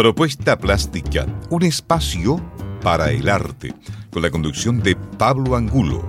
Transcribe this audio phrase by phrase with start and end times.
[0.00, 2.40] Propuesta Plástica, un espacio
[2.80, 3.74] para el arte,
[4.08, 6.08] con la conducción de Pablo Angulo.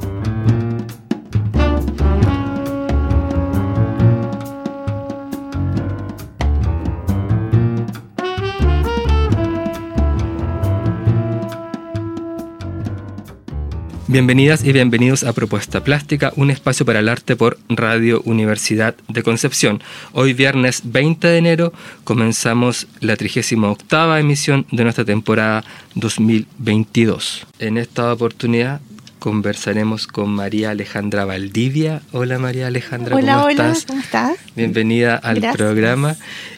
[14.11, 19.23] Bienvenidas y bienvenidos a Propuesta Plástica, un espacio para el arte por Radio Universidad de
[19.23, 19.81] Concepción.
[20.11, 21.71] Hoy viernes 20 de enero
[22.03, 25.63] comenzamos la 38 emisión de nuestra temporada
[25.95, 27.47] 2022.
[27.59, 28.81] En esta oportunidad
[29.19, 32.01] conversaremos con María Alejandra Valdivia.
[32.11, 33.85] Hola María Alejandra, hola, ¿cómo hola, estás?
[33.85, 34.37] ¿cómo estás?
[34.57, 36.17] Bienvenida al programa.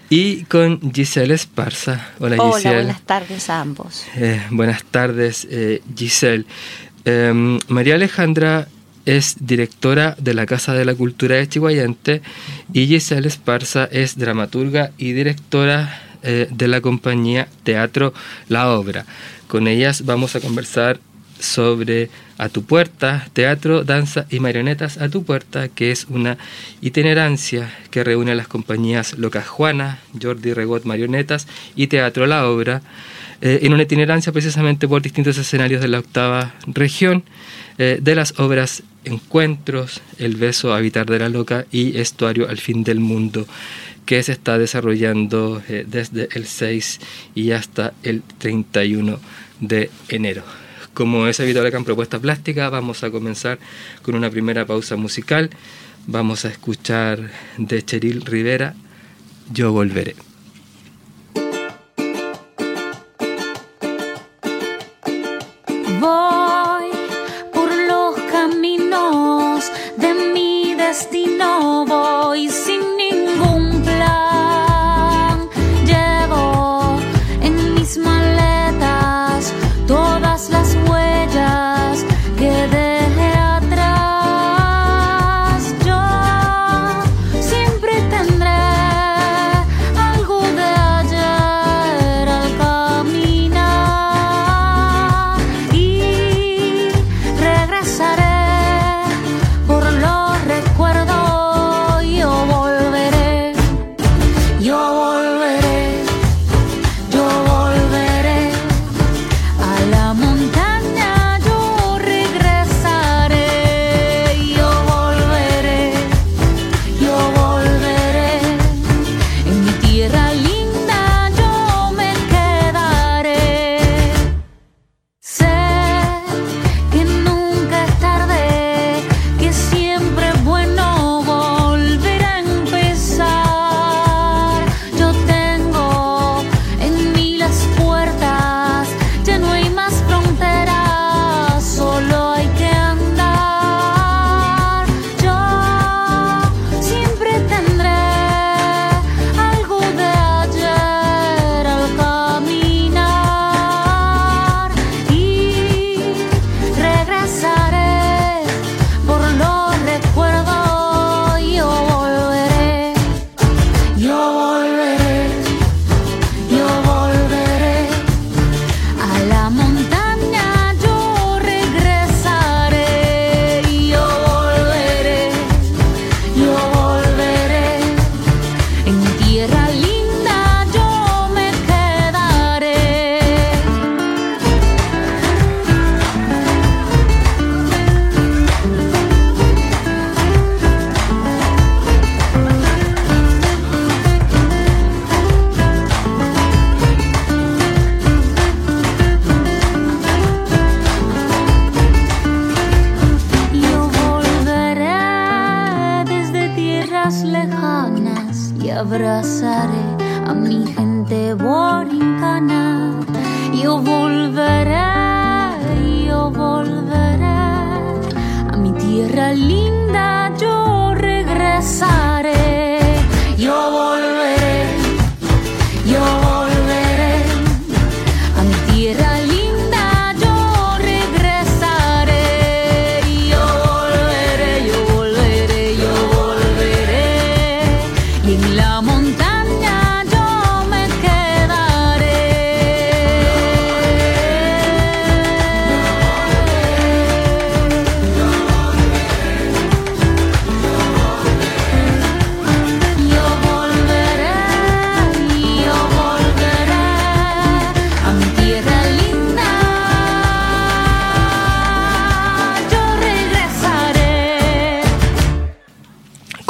[0.10, 2.08] Y con Giselle Esparza.
[2.20, 2.76] Hola, hola Giselle.
[2.78, 4.06] buenas tardes a ambos.
[4.16, 6.46] Eh, buenas tardes, eh, Giselle.
[7.06, 8.68] Em, María Alejandra
[9.06, 12.22] es directora de la Casa de la Cultura de Chihuayante
[12.72, 18.14] y Giselle Esparza es dramaturga y directora eh, de la compañía Teatro
[18.48, 19.06] La Obra.
[19.48, 21.00] Con ellas vamos a conversar
[21.40, 26.38] sobre A tu puerta, teatro, danza y marionetas a tu puerta, que es una
[26.82, 32.82] itinerancia que reúne a las compañías Locas Juana, Jordi Regot Marionetas y Teatro La Obra
[33.46, 37.26] eh, en una itinerancia precisamente por distintos escenarios de la octava región,
[37.78, 42.86] eh, de las obras Encuentros, El beso habitar de la loca y Estuario al fin
[42.86, 43.46] del mundo,
[44.06, 47.02] que se está desarrollando eh, desde el 6
[47.36, 49.20] y hasta el 31
[49.60, 50.44] de enero.
[50.94, 53.60] Como es habitual acá en Propuesta Plástica, vamos a comenzar
[54.04, 55.50] con una primera pausa musical.
[56.08, 58.74] Vamos a escuchar de Cheryl Rivera,
[59.52, 60.16] Yo Volveré.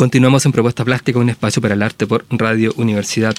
[0.03, 3.33] Continuamos en Propuesta Plástica, un espacio para el arte por Radio Universidad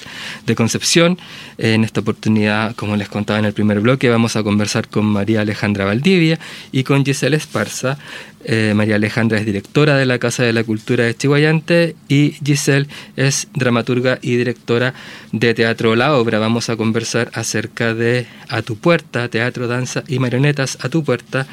[0.47, 1.19] de Concepción.
[1.59, 5.41] En esta oportunidad, como les contaba en el primer bloque, vamos a conversar con María
[5.41, 6.39] Alejandra Valdivia
[6.71, 7.99] y con Giselle Esparza.
[8.43, 12.87] Eh, María Alejandra es directora de la Casa de la Cultura de Chihuayante y Giselle
[13.15, 14.95] es dramaturga y directora
[15.33, 16.39] de Teatro La Obra.
[16.39, 21.45] Vamos a conversar acerca de A tu puerta, teatro, danza y marionetas a tu puerta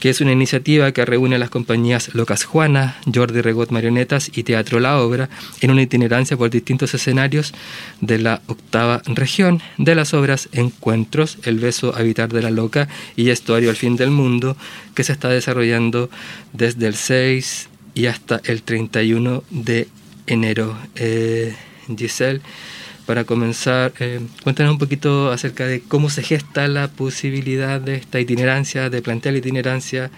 [0.00, 4.42] que es una iniciativa que reúne a las compañías Locas Juana, Jordi Regot Marionetas y
[4.42, 5.28] Teatro La Obra
[5.60, 7.52] en una itinerancia por distintos escenarios
[8.00, 13.30] de la octava región de las obras Encuentros, El beso habitar de la loca y
[13.30, 14.56] Estuario al fin del mundo,
[14.94, 16.10] que se está desarrollando
[16.52, 19.88] desde el 6 y hasta el 31 de
[20.26, 20.76] enero.
[20.94, 21.54] Eh,
[21.96, 22.40] Giselle,
[23.08, 28.20] para comenzar, eh, cuéntanos un poquito acerca de cómo se gesta la posibilidad de esta
[28.20, 30.10] itinerancia, de plantear la itinerancia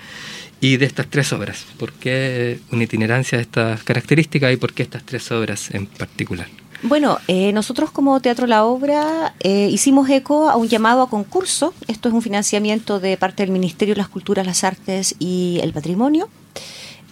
[0.61, 1.67] y de estas tres obras.
[1.79, 6.49] ¿Por qué una itinerancia de estas características y por qué estas tres obras en particular?
[6.83, 11.73] Bueno, eh, nosotros como Teatro La Obra eh, hicimos eco a un llamado a concurso.
[11.87, 15.73] Esto es un financiamiento de parte del Ministerio de las Culturas, las Artes y el
[15.73, 16.29] Patrimonio,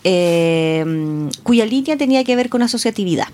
[0.03, 3.29] cuya línea tenía que ver con asociatividad.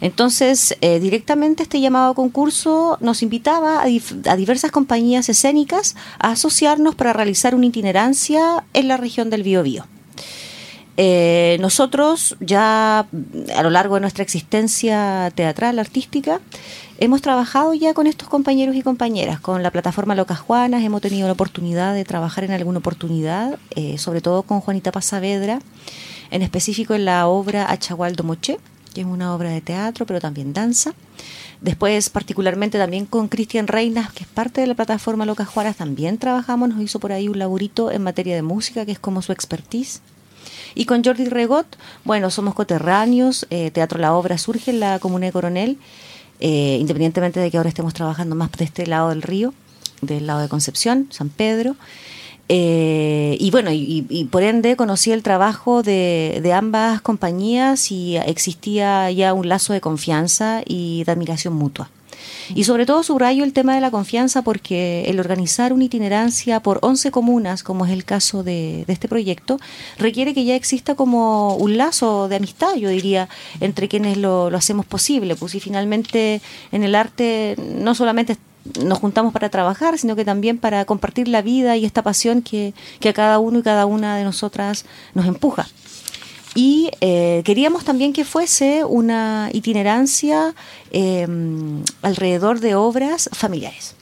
[0.00, 7.12] Entonces, eh, directamente este llamado concurso nos invitaba a, diversas compañías escénicas a asociarnos para
[7.12, 9.86] realizar una itinerancia en la región del Biobío.
[10.98, 13.00] Eh, nosotros ya
[13.54, 16.40] a lo largo de nuestra existencia teatral, artística,
[16.98, 21.26] hemos trabajado ya con estos compañeros y compañeras, con la plataforma Locas Juanas, hemos tenido
[21.26, 25.60] la oportunidad de trabajar en alguna oportunidad, eh, sobre todo con Juanita Pasavedra,
[26.30, 28.58] en específico en la obra Achagualdo Moche
[28.96, 30.94] que es una obra de teatro, pero también danza.
[31.60, 36.16] Después, particularmente también con Cristian Reinas, que es parte de la plataforma Locas Juaras, también
[36.16, 39.32] trabajamos, nos hizo por ahí un laburito en materia de música, que es como su
[39.32, 40.00] expertise.
[40.74, 41.66] Y con Jordi Regot,
[42.04, 45.78] bueno, somos coterráneos, eh, Teatro La Obra surge en la Comuna de Coronel,
[46.40, 49.52] eh, independientemente de que ahora estemos trabajando más de este lado del río,
[50.00, 51.76] del lado de Concepción, San Pedro.
[52.48, 59.10] Eh, y bueno, y, por ende conocí el trabajo de, de, ambas compañías y existía
[59.10, 61.90] ya un lazo de confianza y de admiración mutua.
[62.54, 66.78] Y sobre todo subrayo el tema de la confianza porque el organizar una itinerancia por
[66.82, 69.58] 11 comunas, como es el caso de, de este proyecto,
[69.98, 73.28] requiere que ya exista como un lazo de amistad, yo diría,
[73.60, 75.34] entre quienes lo, lo hacemos posible.
[75.36, 76.40] Pues y finalmente
[76.72, 78.36] en el arte no solamente
[78.80, 82.74] nos juntamos para trabajar, sino que también para compartir la vida y esta pasión que,
[83.04, 84.84] a cada uno y cada una de nosotras
[85.14, 85.66] nos empuja.
[86.54, 90.54] Y eh, queríamos también que fuese una itinerancia
[90.90, 93.95] em, alrededor de obras familiares.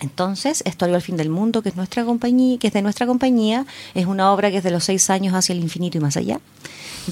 [0.00, 3.66] Entonces, Historia al fin del mundo, que es nuestra compañía, que es de nuestra compañía,
[3.94, 6.40] es una obra que es de los seis años hacia el infinito y más allá.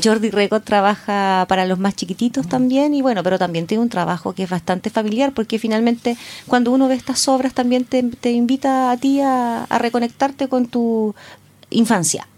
[0.03, 4.35] Jordi Regot trabaja para los más chiquititos también y bueno, pero también tiene un trabajo
[4.35, 6.17] que es bastante familiar porque finalmente
[6.47, 11.15] cuando uno ve estas obras también te, invita a ti a, reconectarte con tu
[11.71, 12.29] infancia.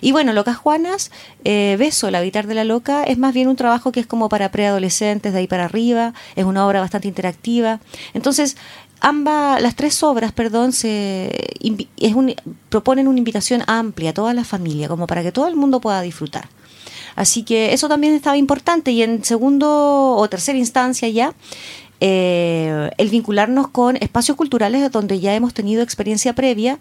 [0.00, 1.10] Y bueno, Locas Juanas,
[1.44, 4.28] eh, Beso, el habitar de la loca, es más bien un trabajo que es como
[4.28, 7.80] para preadolescentes, de ahí para arriba, es una obra bastante interactiva.
[8.12, 8.58] Entonces,
[9.04, 11.30] ambas, las tres obras, perdón, se
[11.98, 12.34] es un,
[12.70, 16.00] proponen una invitación amplia a toda la familia, como para que todo el mundo pueda
[16.00, 16.48] disfrutar.
[17.14, 21.34] Así que eso también estaba importante y en segundo o tercera instancia ya,
[22.00, 26.78] eh, el vincularnos con espacios culturales donde ya hemos tenido experiencia previa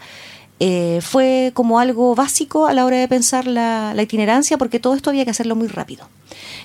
[0.60, 5.10] eh, fue como algo básico a la hora de pensar la, itinerancia porque todo esto
[5.10, 6.07] había que hacerlo muy rápido.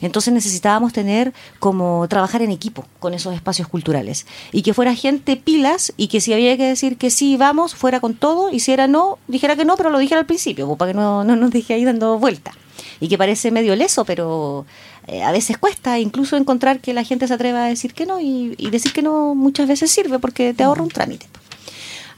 [0.01, 5.37] Entonces necesitábamos tener como trabajar en equipo con esos espacios culturales y que fuera gente
[5.37, 8.73] pilas y que si había que decir que sí, vamos, fuera con todo y si
[8.73, 11.37] era no, dijera que no, pero lo dijera al principio, pues, para que no, no
[11.37, 12.53] nos dije ahí dando vuelta
[13.01, 14.67] y que parece medio leso, pero
[15.07, 18.21] eh, a veces cuesta incluso encontrar que la gente se atreva a decir que no
[18.21, 21.27] y, decir que no muchas veces sirve porque te ahorra un trámite.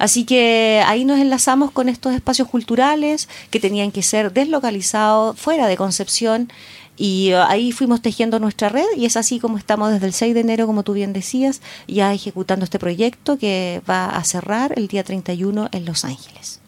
[0.01, 5.69] Así que ahí nos enlazamos con estos espacios culturales que tenían que ser deslocalizados fuera
[5.69, 6.51] de Concepción
[6.97, 10.33] y uh, ahí fuimos tejiendo nuestra red y es así como estamos desde el 6
[10.33, 14.89] de enero, como tú bien decías, ya ejecutando este proyecto que va a cerrar el
[14.89, 16.61] día 31 en Los Ángeles.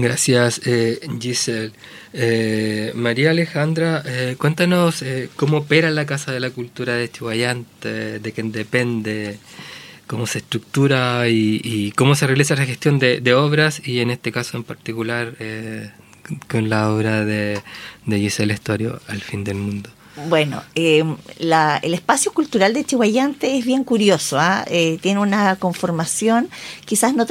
[0.00, 1.72] Gracias, eh, Giselle.
[2.12, 5.02] Eh, María Alejandra, eh, cuéntanos
[5.36, 9.38] cómo opera la Casa de la Cultura de Chihuayante, de quién depende,
[10.06, 14.56] cómo se estructura y, cómo se realiza la gestión de, obras y en este caso
[14.56, 15.34] en particular
[16.48, 17.60] con la obra de,
[18.04, 19.90] de Giselle Estuario, Al fin del mundo.
[20.28, 21.04] Bueno, eh,
[21.38, 24.64] el espacio cultural de Chihuayante es bien curioso, ¿ah?
[24.66, 26.48] eh, tiene una conformación
[26.86, 27.26] quizás no,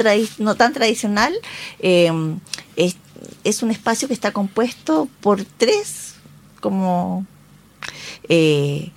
[0.54, 1.34] tan tradicional,
[1.80, 2.12] eh,
[3.42, 6.14] es, un espacio que está compuesto por tres
[6.60, 7.26] como
[8.28, 8.92] eh,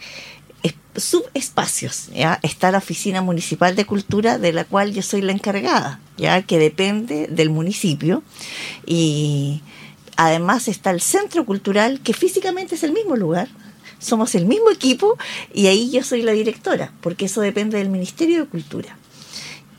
[0.99, 2.07] subespacios.
[2.13, 2.39] ¿ya?
[2.43, 6.59] Está la Oficina Municipal de Cultura, de la cual yo soy la encargada, ya que
[6.59, 8.23] depende del municipio.
[8.85, 9.61] Y
[10.15, 13.47] además está el Centro Cultural, que físicamente es el mismo lugar.
[13.99, 15.17] Somos el mismo equipo
[15.53, 18.97] y ahí yo soy la directora, porque eso depende del Ministerio de Cultura.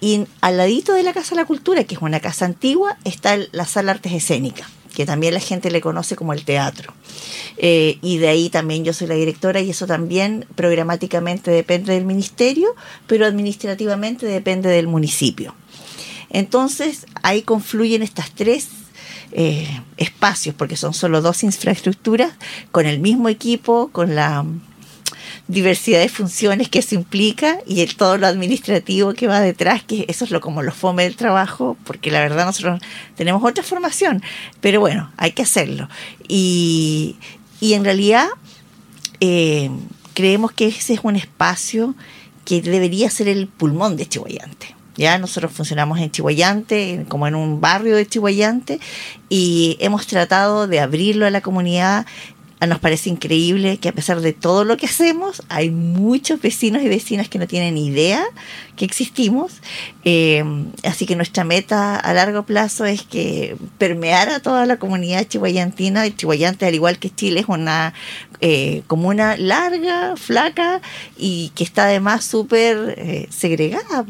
[0.00, 3.39] Y al ladito de la Casa de la Cultura, que es una casa antigua, está
[3.53, 6.92] la Sala Artes Escénicas, que también la gente le conoce como el teatro.
[7.56, 12.04] Eh, y de ahí también yo soy la directora y eso también programáticamente depende del
[12.04, 12.75] ministerio,
[13.06, 15.54] pero administrativamente depende del municipio.
[16.30, 18.68] Entonces ahí confluyen estas tres
[19.32, 22.32] eh, espacios, porque son solo dos infraestructuras,
[22.73, 24.44] con el mismo equipo, con la
[25.50, 30.04] diversidad de funciones que eso implica y el, todo lo administrativo que va detrás, que
[30.09, 32.80] eso es lo como lo fome del trabajo, porque la verdad nosotros
[33.16, 34.23] tenemos otra formación,
[34.61, 35.88] pero bueno, hay que hacerlo.
[36.28, 37.16] Y,
[37.61, 38.28] y en realidad
[39.21, 39.71] eh,
[40.14, 41.95] creemos que ese es un espacio
[42.45, 44.75] que debería ser el pulmón de Chihuayante.
[44.97, 48.80] Ya nosotros funcionamos en Chihuayante, como en un barrio de Chihuayante,
[49.28, 52.07] y hemos tratado de abrirlo a la comunidad.
[52.62, 56.83] Ah, Nos parece increíble que a pesar de todo lo que hacemos, hay muchos vecinos
[56.83, 58.23] y vecinas que no tienen idea
[58.76, 59.62] que existimos.
[60.05, 60.45] Eh,
[60.85, 66.14] así que nuestra meta a largo plazo es que permear a toda la comunidad chihuayantina.
[66.14, 67.95] Chihuayante, al igual que Chile, es una
[68.43, 70.83] eh, comuna larga, flaca
[71.17, 74.05] y que está además súper eh, segregada.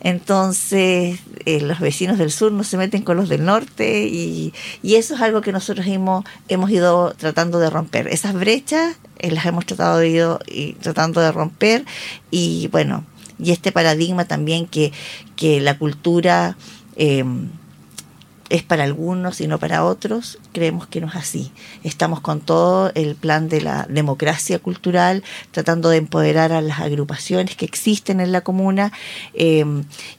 [0.00, 4.52] Entonces, eh, los vecinos del sur no se meten con los del norte y,
[4.82, 8.08] y eso es algo que nosotros hemos, hemos ido tratando de romper.
[8.08, 11.84] Esas brechas eh, las hemos tratado de y tratando de romper
[12.30, 13.04] y bueno,
[13.38, 14.92] y este paradigma también que,
[15.36, 16.56] que la cultura
[16.96, 17.24] eh,
[18.48, 21.52] es para algunos y no para otros, creemos que no es así.
[21.82, 27.56] Estamos con todo el plan de la democracia cultural, tratando de empoderar a las agrupaciones
[27.56, 28.92] que existen en la comuna.
[29.34, 29.64] eh,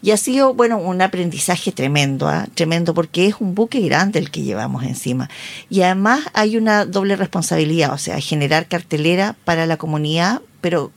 [0.02, 2.48] y ha sido, bueno, un aprendizaje tremendo, ¿ah?
[2.54, 5.30] tremendo, porque es un buque grande el que llevamos encima.
[5.70, 10.92] Y además hay una doble responsabilidad, o sea, generar cartelera para la comunidad, pero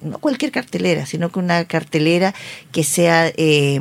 [0.00, 2.34] no cualquier cartelera, sino que una cartelera
[2.72, 3.80] que sea eh,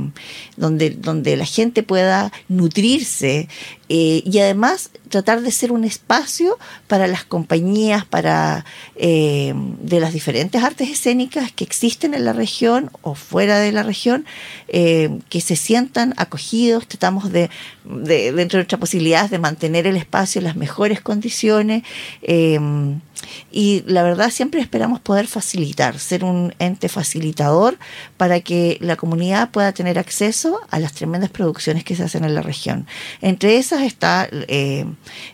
[0.56, 3.48] donde, donde la gente pueda nutrirse
[3.90, 6.58] eh, y además tratar de ser un espacio
[6.88, 12.92] para las compañías, para eh, de las diferentes artes escénicas que existen en la región
[13.02, 14.26] o fuera de la región,
[14.68, 17.50] que se sientan acogidos, tratamos de,
[17.86, 21.84] de, dentro de nuestras posibilidades, de mantener el espacio en las mejores condiciones.
[23.52, 27.78] Y la verdad siempre esperamos poder facilitar, ser un ente facilitador
[28.18, 32.36] para que la comunidad pueda tener acceso a las tremendas producciones que se hacen en
[32.36, 32.88] la región.
[33.22, 34.86] Entre esas está eh,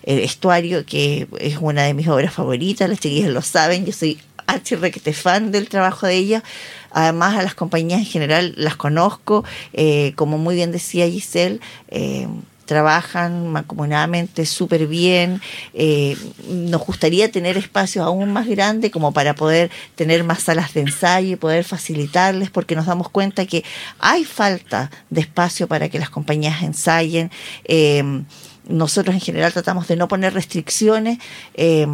[0.03, 4.19] el estuario, que es una de mis obras favoritas, las chiquillas lo saben, yo soy
[4.47, 6.43] archirrequete fan del trabajo de ella.
[6.91, 11.59] Además, a las compañías en general las conozco, eh, como muy bien decía Giselle.
[11.89, 12.27] Eh,
[12.73, 15.41] trabajan mancomunadamente súper bien.
[15.75, 16.17] Eh,
[16.49, 21.33] nos gustaría tener espacios aún más grandes como para poder tener más salas de ensayo
[21.33, 23.63] y poder facilitarles porque nos damos cuenta que
[23.99, 27.29] hay falta de espacio para que las compañías ensayen.
[27.65, 28.23] Eh,
[28.67, 31.19] nosotros en general tratamos de no poner restricciones,
[31.53, 31.85] eh,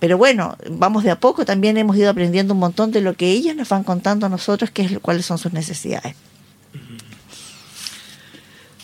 [0.00, 1.44] pero bueno, vamos de a poco.
[1.44, 4.70] También hemos ido aprendiendo un montón de lo que ellas nos van contando a nosotros,
[4.70, 6.16] que es, cuáles son sus necesidades.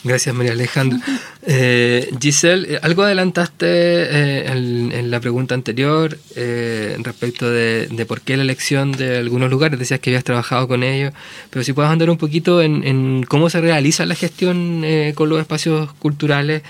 [0.03, 0.99] Gracias, María Alejandra.
[1.47, 8.07] Eh, Giselle, eh, algo adelantaste eh, en, en la pregunta anterior eh, respecto de, de
[8.07, 9.79] por qué la elección de algunos lugares.
[9.79, 11.13] Decías que habías trabajado con ellos,
[11.51, 15.29] pero si puedes andar un poquito en, en cómo se realiza la gestión eh, con
[15.29, 16.63] los espacios culturales.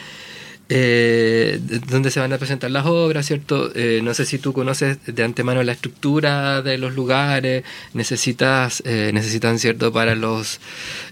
[0.72, 3.72] Eh, de- donde se van a presentar las obras, ¿cierto?
[3.74, 9.10] Eh, no sé si tú conoces de antemano la estructura de los lugares, necesitas, eh,
[9.12, 9.92] necesitan, ¿cierto?
[9.92, 10.60] Para los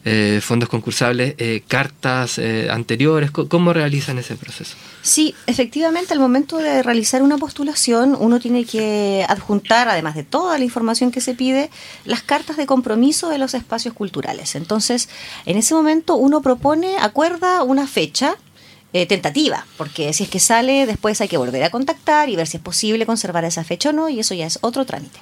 [0.04, 4.76] eh, fondos concursables, eh, cartas eh, anteriores, ¿cómo realizan ese proceso?
[5.02, 10.56] Sí, efectivamente, al momento de realizar una postulación, uno tiene que adjuntar, además de toda
[10.56, 11.68] la información que se pide,
[12.04, 14.54] las cartas de compromiso de los espacios culturales.
[14.54, 15.08] Entonces,
[15.46, 18.36] en ese momento uno propone, acuerda una fecha
[18.92, 22.46] eh, tentativa, porque si es que sale, después hay que volver a contactar y ver
[22.46, 25.18] si es posible conservar esa fecha o no, y eso ya es otro trámite.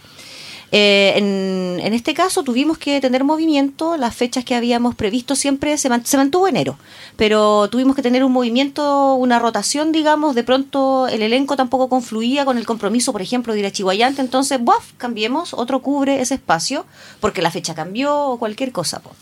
[0.72, 5.88] Eh, en, este caso tuvimos que tener movimiento, las fechas que habíamos previsto siempre se
[5.88, 6.76] mantuvo enero,
[7.16, 12.44] pero tuvimos que tener un movimiento, una rotación, digamos, de pronto el elenco tampoco confluía
[12.44, 14.92] con el compromiso, por ejemplo, de ir a Chihuayante, entonces, ¡buaf!
[14.96, 16.84] cambiemos, otro cubre ese espacio,
[17.20, 19.00] porque la fecha cambió o cualquier cosa.
[19.00, 19.12] po.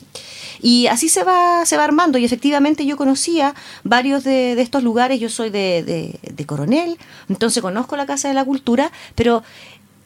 [0.67, 2.17] Y así se va, se va armando.
[2.17, 5.21] Y efectivamente yo conocía varios de, de estos lugares.
[5.21, 6.97] Yo soy de, de- de Coronel,
[7.29, 9.43] entonces conozco la Casa de la Cultura, pero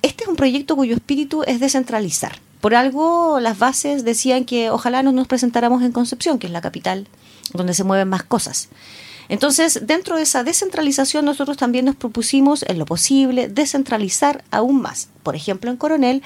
[0.03, 2.41] este es un proyecto cuyo espíritu es descentralizar.
[2.61, 6.61] Por algo las bases decían que ojalá no nos presentáramos en Concepción, que es la
[6.61, 7.07] capital
[7.55, 8.69] donde se mueven más cosas.
[9.29, 15.09] Entonces, dentro de esa descentralización, nosotros también nos propusimos, en lo posible, descentralizar aún más.
[15.23, 16.23] Por ejemplo, en Coronel,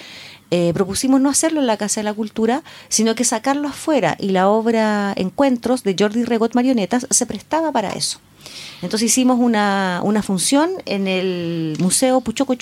[0.51, 4.17] eh, propusimos no hacerlo en la Casa de la Cultura, sino que sacarlo afuera.
[4.21, 8.21] Y la obra Encuentros de Jordi Regot Marionetas se prestaba para eso.
[8.83, 12.55] Entonces hicimos una, una función en el Museo Puchoco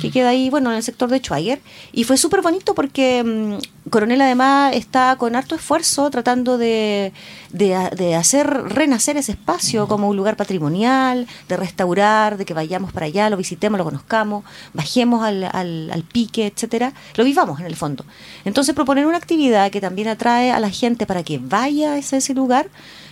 [0.00, 1.60] Que queda ahí, bueno, en el sector de Schweiger.
[1.92, 7.12] Y fue súper bonito porque mm, Coronel además está con harto esfuerzo tratando de,
[7.50, 12.54] de, ha- de hacer renacer ese espacio como un lugar patrimonial, de restaurar, de que
[12.54, 17.60] vayamos para allá, lo visitemos, lo conozcamos, bajemos al, al, al pique, etcétera, lo vivamos
[17.60, 18.04] en el fondo.
[18.44, 22.16] Entonces proponer una actividad que también atrae a la gente para que vaya a ese,
[22.18, 22.68] ese lugar,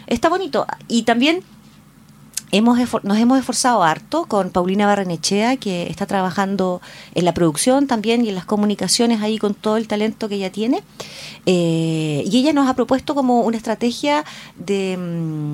[0.07, 0.67] está bonito.
[0.89, 1.43] Y también
[2.53, 6.81] hemos nos hemos esforzado harto con Paulina Barrenechea, que está trabajando
[7.15, 10.53] en la producción también y en las comunicaciones ahí con todo el talento que ella
[10.53, 10.83] tiene.
[11.47, 14.25] Eh, y ella nos ha propuesto como una estrategia
[14.57, 15.53] de, mm,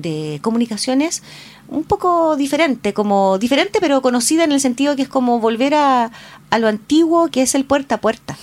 [0.00, 1.22] de comunicaciones
[1.68, 6.12] un poco diferente, como diferente pero conocida en el sentido que es como volver a,
[6.50, 8.36] a lo antiguo que es el puerta a puerta.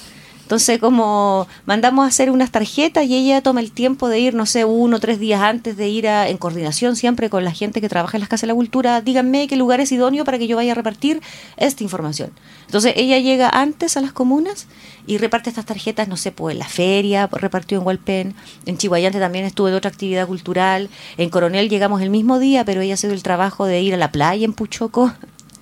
[0.53, 4.45] Entonces, como mandamos a hacer unas tarjetas y ella toma el tiempo de ir, no
[4.45, 7.81] sé, uno o tres días antes de ir a, en coordinación siempre con la gente
[7.81, 10.45] que trabaja en las casas de la cultura, díganme qué lugar es idóneo para que
[10.45, 11.23] yo vaya a repartir
[11.57, 12.29] esta información.
[12.67, 14.67] Entonces, ella llega antes a las comunas
[15.07, 18.35] y reparte estas tarjetas, no sé, pues en la feria, pues, repartió en Hualpén,
[18.67, 22.81] en Chihuayante también estuve en otra actividad cultural, en Coronel llegamos el mismo día, pero
[22.81, 25.13] ella ha sido el trabajo de ir a la playa en Puchoco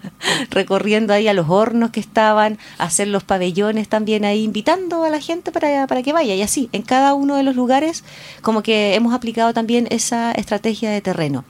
[0.50, 5.20] recorriendo ahí a los hornos que estaban, hacer los pabellones también ahí, invitando a la
[5.20, 6.36] gente para, para que vaya.
[6.36, 8.04] Y así, en cada uno de los lugares,
[8.42, 11.44] como que hemos aplicado también esa estrategia de terreno.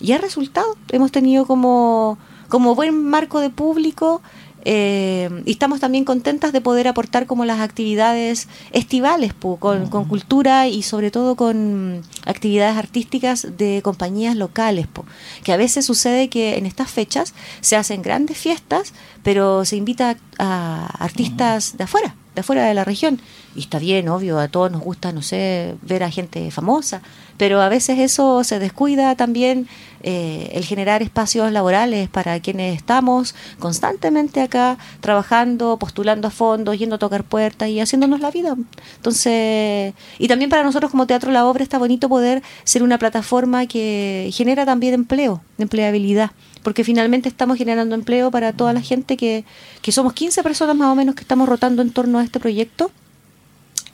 [0.00, 4.22] Y ha resultado, hemos tenido como, como buen marco de público.
[4.70, 10.04] Eh, y estamos también contentas de poder aportar como las actividades estivales pu, con, con
[10.04, 15.06] cultura y sobre todo con actividades artísticas de compañías locales, pu,
[15.42, 20.18] que a veces sucede que en estas fechas se hacen grandes fiestas, pero se invita
[20.38, 23.22] a, a artistas de afuera, de afuera de la región.
[23.56, 27.00] Y está bien, obvio, a todos nos gusta, no sé, ver a gente famosa,
[27.38, 29.68] pero a veces eso se descuida también
[30.02, 36.96] eh, el generar espacios laborales para quienes estamos constantemente acá trabajando, postulando a fondos, yendo
[36.96, 38.56] a tocar puertas y haciéndonos la vida.
[38.96, 43.66] Entonces, y también para nosotros como Teatro La Obra está bonito poder ser una plataforma
[43.66, 49.44] que genera también empleo, empleabilidad, porque finalmente estamos generando empleo para toda la gente que,
[49.80, 52.90] que somos 15 personas más o menos que estamos rotando en torno a este proyecto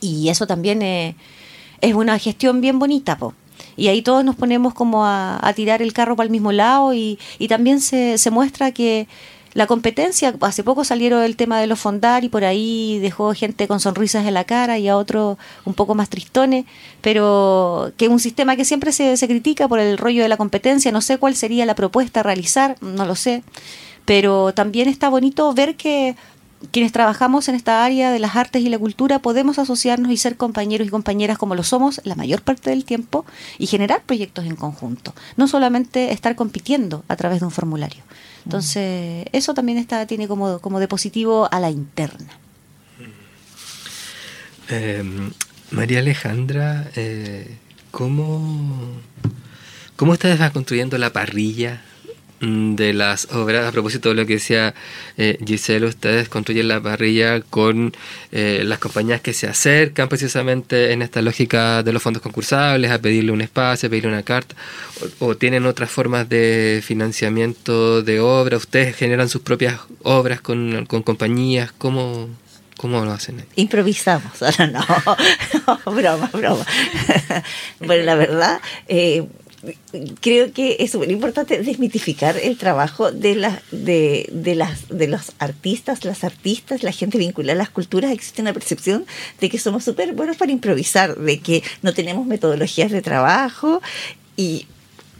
[0.01, 1.15] y eso también eh,
[1.85, 3.33] es una gestión bien bonita, po.
[3.77, 7.19] Y ahí todos nos ponemos como a, tirar el carro para el mismo lado y,
[7.39, 9.07] y también se, se muestra que
[9.55, 13.69] la competencia, hace poco salieron el tema de los fondar y por ahí dejó gente
[13.69, 16.65] con sonrisas en la cara y a otros un poco más tristones,
[16.99, 20.35] pero que es un sistema que siempre se, se critica por el rollo de la
[20.35, 23.43] competencia, no sé cuál sería la propuesta a realizar, no lo sé,
[24.03, 26.17] pero también está bonito ver que
[26.71, 30.37] quienes trabajamos en esta área de las artes y la cultura podemos asociarnos y ser
[30.37, 33.25] compañeros y compañeras como lo somos la mayor parte del tiempo
[33.57, 38.03] y generar proyectos en conjunto, no solamente estar compitiendo a través de un formulario.
[38.45, 42.37] Entonces, eso también está tiene como, como de positivo a la interna.
[44.69, 45.03] Eh,
[45.71, 47.57] María Alejandra, eh,
[47.91, 49.01] ¿cómo,
[49.95, 51.81] ¿cómo van construyendo la parrilla
[52.39, 53.67] de las obras?
[53.67, 54.73] A propósito de lo que decía
[55.17, 57.93] eh, Giselle, ustedes construyen la parrilla con
[58.31, 62.99] eh, las compañías que se acercan precisamente en esta lógica de los fondos concursables, a
[62.99, 64.55] pedirle un espacio, a pedirle una carta,
[65.19, 71.03] o, tienen otras formas de financiamiento de obra, ustedes generan sus propias obras con, con
[71.03, 72.29] compañías, ¿cómo,
[72.77, 73.45] cómo lo hacen?
[73.55, 74.85] Improvisamos, no,
[75.85, 76.65] no, broma, broma.
[77.79, 79.23] bueno, la verdad, eh,
[80.21, 85.31] creo que es súper importante desmitificar el trabajo de, la, de, de, las, de los
[85.39, 88.11] artistas, las artistas, la gente vinculada a las culturas.
[88.11, 89.05] Existe una percepción
[89.39, 93.81] de que somos súper buenos para improvisar, de que no tenemos metodologías de trabajo
[94.37, 94.67] y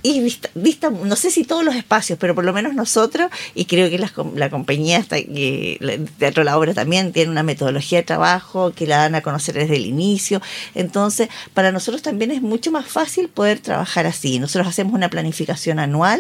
[0.08, 3.66] y dista, dista- no sé si todos los espacios, pero por lo menos nosotros, y
[3.66, 8.00] creo que com- la, compañía, está, que el Teatro La Obra también tiene una metodología
[8.00, 10.42] de trabajo que la dan a conocer desde el inicio.
[10.76, 14.38] Entonces, para nosotros también es mucho más fácil poder trabajar así.
[14.38, 16.20] Nosotros hacemos una planificación anual.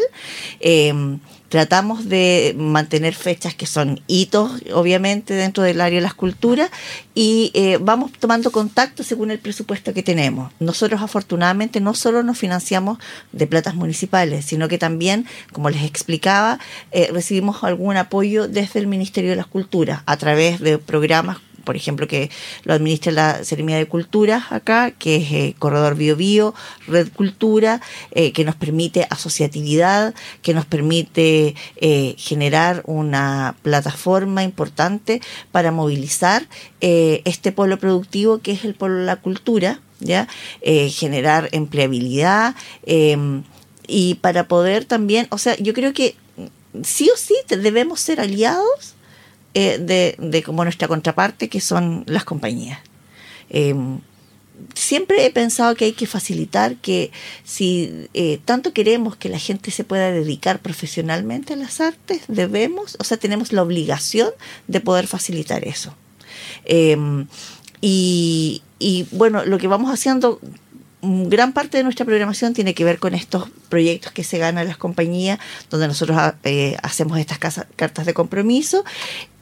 [0.59, 0.91] eh,
[1.55, 6.69] Tratamos de mantener fechas que son hitos, obviamente, dentro del área de las culturas
[7.13, 10.51] y eh, vamos tomando contacto según el presupuesto que tenemos.
[10.59, 12.97] Nosotros, afortunadamente, no solo nos financiamos
[13.31, 16.59] de platas municipales, sino que también, como les explicaba,
[16.91, 21.75] eh, recibimos algún apoyo desde el Ministerio de las Culturas a través de programas por
[21.75, 22.29] ejemplo, que
[22.63, 26.53] lo administra la Seremía de Culturas acá, que es eh, Corredor Bio Bio,
[26.87, 35.21] Red Cultura, eh, que nos permite asociatividad, que nos permite eh, generar una plataforma importante
[35.51, 36.47] para movilizar
[36.81, 40.27] eh, este polo productivo que es el polo de la cultura, ¿ya?
[40.61, 43.17] Eh, generar empleabilidad eh,
[43.87, 46.15] y para poder también, o sea, yo creo que
[46.83, 48.94] sí o sí debemos ser aliados
[49.55, 52.79] eh, de, de como nuestra contraparte, que son las compañías.
[53.49, 53.73] Eh,
[54.73, 57.11] siempre he pensado que hay que facilitar que
[57.43, 62.95] si eh, tanto queremos que la gente se pueda dedicar profesionalmente a las artes, debemos,
[62.99, 64.29] o sea, tenemos la obligación
[64.67, 65.93] de poder facilitar eso.
[66.65, 66.97] Eh,
[67.81, 70.39] y, y bueno, lo que vamos haciendo
[71.01, 74.67] mm, gran parte de nuestra programación tiene que ver con estos proyectos que se ganan
[74.67, 75.37] las compañías,
[75.69, 78.83] donde nosotros ah, eh, hacemos estas casa- cartas de compromiso.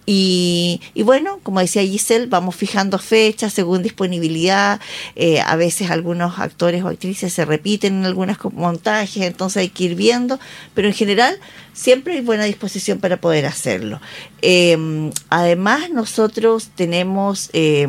[0.05, 4.81] Y, bueno, como decía Giselle, vamos fijando fechas según disponibilidad.
[5.15, 9.85] Eh, a veces algunos actores o actrices se repiten en algunos montajes, entonces hay que
[9.85, 10.39] ir viendo,
[10.73, 11.39] pero en general
[11.73, 14.01] siempre hay buena disposición para poder hacerlo.
[14.41, 17.87] Eh, además, nosotros tenemos, eh,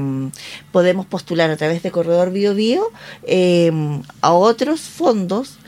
[0.70, 2.90] podemos postular a través de Corredor Bio Bio
[4.20, 5.58] a otros fondos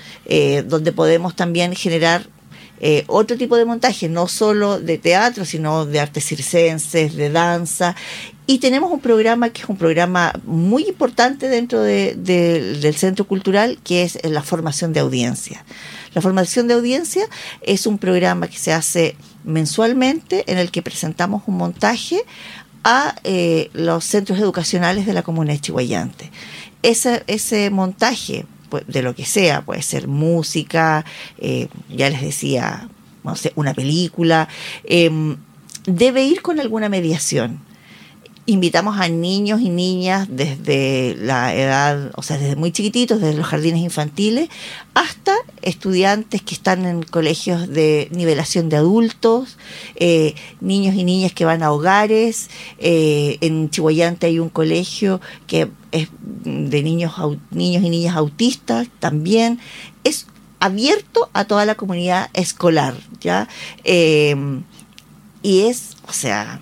[0.67, 2.29] donde podemos también generar
[2.81, 7.95] eh, otro tipo de montaje, no solo de teatro, sino de artes circenses, de danza.
[8.47, 13.27] Y tenemos un programa que es un programa muy importante dentro de- de- del Centro
[13.27, 15.65] Cultural, que es la formación de audiencia.
[16.15, 17.27] La formación de audiencia
[17.61, 22.21] es un programa que se hace mensualmente en el que presentamos un montaje
[22.85, 26.31] a eh, los centros educacionales de la comuna de Chihuayante.
[26.83, 28.47] Ese, ese montaje
[28.87, 31.05] de lo que sea, puede ser música,
[31.39, 32.89] eh, ya les decía,
[33.25, 34.49] no sé, una película,
[34.85, 35.37] em,
[35.87, 37.61] debe ir con alguna mediación.
[38.49, 43.47] Invitamos a niños y niñas desde la edad, o sea, desde muy chiquititos, desde los
[43.47, 44.49] jardines infantiles,
[44.95, 49.59] hasta estudiantes que están en colegios de nivelación de adultos,
[49.97, 52.49] eh, niños y niñas que van a hogares.
[52.79, 56.09] eh, en Chihuayante hay un colegio que es
[56.45, 57.15] de niños,
[57.51, 59.59] niños y niñas autistas también.
[60.05, 60.29] Es
[60.61, 63.49] abierto a toda la comunidad escolar, ¿ya?
[63.83, 64.37] Eh,
[65.43, 66.61] y es, o sea,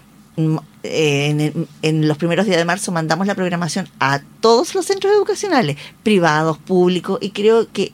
[0.84, 5.14] eh, en, en los primeros días de marzo mandamos la programación a todos los centros
[5.14, 7.92] educacionales, privados, públicos, y creo que,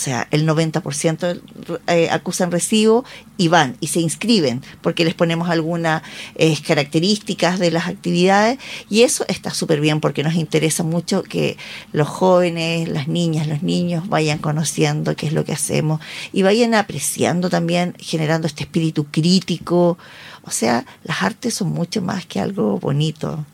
[0.00, 1.42] o sea, el 90%
[1.86, 3.04] eh, acusan recibo
[3.36, 6.02] y van y se inscriben porque les ponemos algunas
[6.36, 8.58] eh, características de las actividades
[8.88, 11.58] y eso está súper bien porque nos interesa mucho que
[11.92, 16.00] los jóvenes, las niñas, los niños vayan conociendo qué es lo que hacemos
[16.32, 19.98] y vayan apreciando también, generando este espíritu crítico.
[20.44, 23.44] O sea, las artes son mucho más que algo bonito.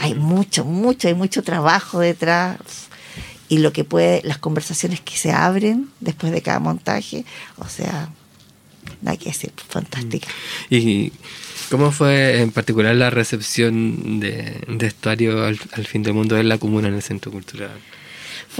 [0.00, 2.88] Hay mucho, mucho, hay mucho trabajo detrás
[3.50, 7.24] y lo que puede, las conversaciones que se abren después de cada montaje,
[7.58, 8.08] o sea,
[9.02, 10.28] nada que decir, fantástica.
[10.70, 11.12] ¿Y
[11.68, 16.86] cómo fue en particular la recepción de, Estuario al fin del mundo en la comuna
[16.86, 17.72] en el Centro Cultural?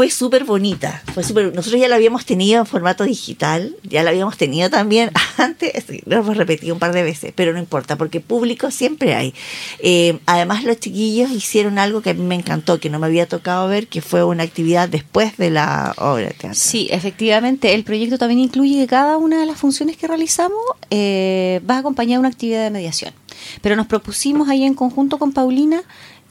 [0.00, 4.08] Fue súper bonita, fue súper, nosotros ya la habíamos tenido en formato digital, ya la
[4.08, 8.20] habíamos tenido también antes, lo hemos repetido un par de veces, pero no importa, porque
[8.20, 9.34] público siempre hay.
[9.80, 13.28] Eh, además los chiquillos hicieron algo que a mí me encantó, que no me había
[13.28, 16.54] tocado ver, que fue una actividad después de la obra de teatro.
[16.54, 21.60] Sí, efectivamente, el proyecto también incluye que cada una de las funciones que realizamos eh,
[21.68, 23.12] va acompañada de una actividad de mediación.
[23.60, 25.82] Pero nos propusimos ahí en conjunto con Paulina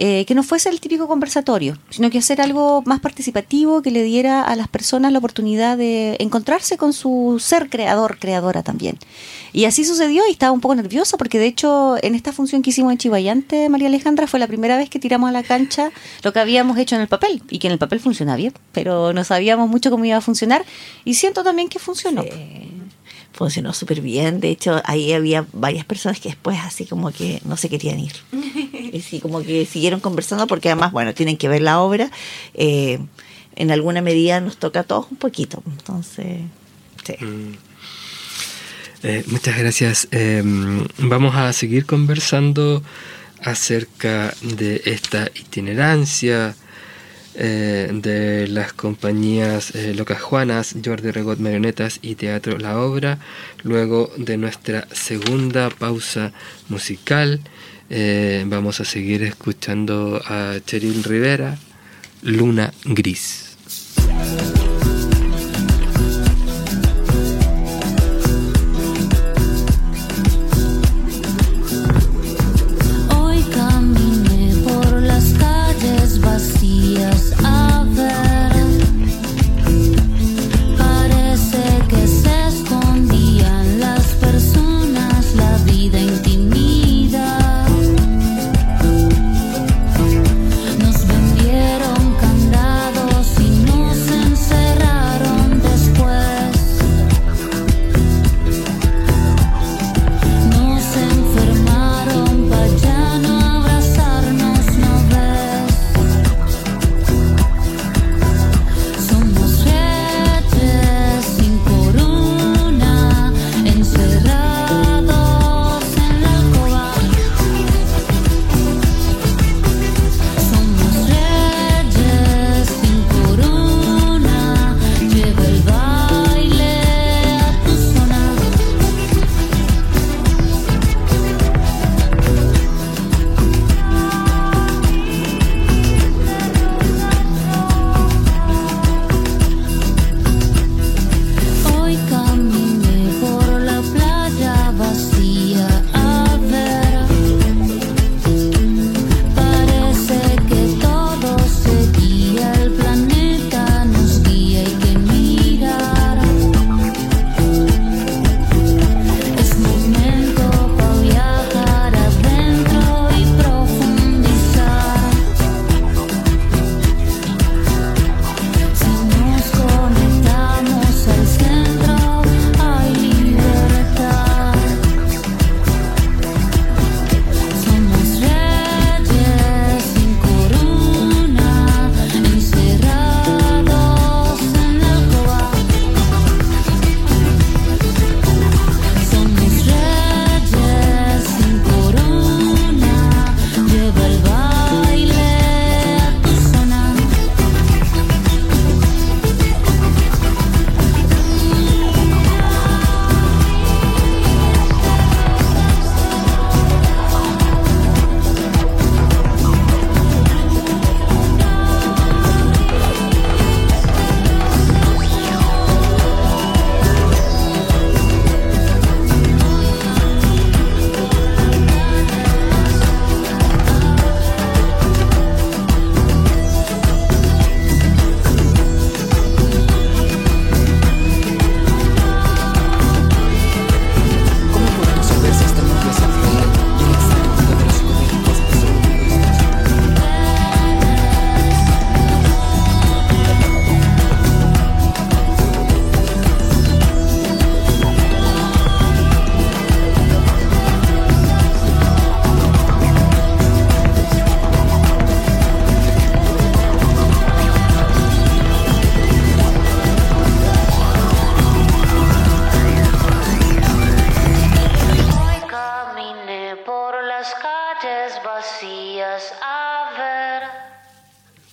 [0.02, 4.02] eh, que no fuese el típico conversatorio, sino que hacer algo más participativo que le
[4.02, 8.98] diera a las personas la oportunidad de encontrarse con su ser creador, creadora también.
[9.52, 12.70] Y así sucedió y estaba un poco nerviosa porque de hecho en esta función que
[12.70, 15.92] hicimos en Chihuayante, María Alejandra, fue la primera vez que tiramos a la cancha
[16.24, 19.12] lo que habíamos hecho en el papel y que en el papel funcionaba bien, pero
[19.12, 20.64] no sabíamos mucho cómo iba a funcionar
[21.04, 22.24] y siento también que funcionó.
[23.40, 24.42] Funcionó súper bien.
[24.42, 28.12] De hecho, ahí había varias personas que después así como que no se querían ir.
[28.92, 32.12] y sí, como que siguieron conversando porque además, bueno, tienen que ver la obra.
[32.54, 33.00] Eh,
[33.56, 35.64] en alguna medida nos toca a todos un poquito.
[35.68, 36.42] Entonces,
[37.06, 37.14] sí.
[37.24, 37.54] Mm.
[39.04, 40.10] Eh, muchas gracias.
[40.12, 40.44] Eh,
[40.98, 42.84] vamos a seguir conversando
[43.42, 46.58] acerca de esta itinerancia
[47.42, 53.18] eh, de las compañías eh, Juanas, Jordi Regot Marionetas y Teatro La Obra,
[53.64, 56.34] luego de nuestra segunda pausa
[56.68, 57.40] musical.
[57.90, 61.58] eh, vamos a seguir escuchando a Cheryl Rivera,
[62.22, 63.58] Luna Gris.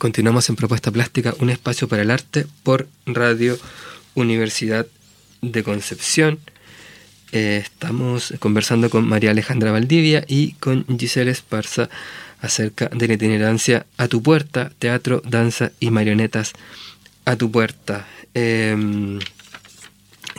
[0.06, 3.58] Continuamos en Propuesta Plástica, un espacio para el arte por Radio
[4.14, 4.86] Universidad
[5.42, 6.38] de Concepción.
[7.32, 11.88] Eh, estamos conversando con María Alejandra Valdivia y con Giselle Esparza
[12.40, 16.52] acerca de la itinerancia a tu puerta, teatro, danza y marionetas
[17.24, 18.06] a tu puerta.
[18.32, 19.18] Em,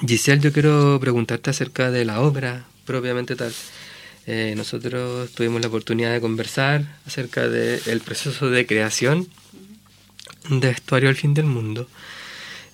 [0.07, 3.51] Giselle, yo quiero preguntarte acerca de la obra propiamente tal.
[4.27, 9.27] Eh, nosotros tuvimos la oportunidad de conversar acerca del proceso de creación
[10.49, 11.87] de Vestuario al Fin del Mundo.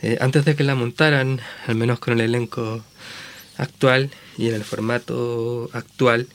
[0.02, 2.84] Eh, antes de que la montaran, al menos con el elenco
[3.58, 6.28] actual y en el formato actual.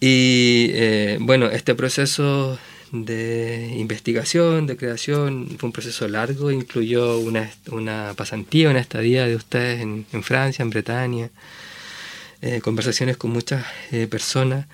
[0.00, 2.58] Y eh, bueno, este proceso
[2.92, 9.36] de investigación, de creación, fue un proceso largo, incluyó una, una pasantía, una estadía de
[9.36, 11.30] ustedes en, Francia, en Bretaña,
[12.40, 13.66] eh, conversaciones con muchas
[14.08, 14.66] personas.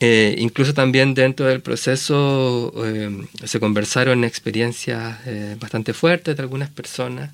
[0.00, 3.10] Eh, incluso también dentro del proceso eh,
[3.44, 7.30] se conversaron experiencias eh, bastante fuertes de algunas personas.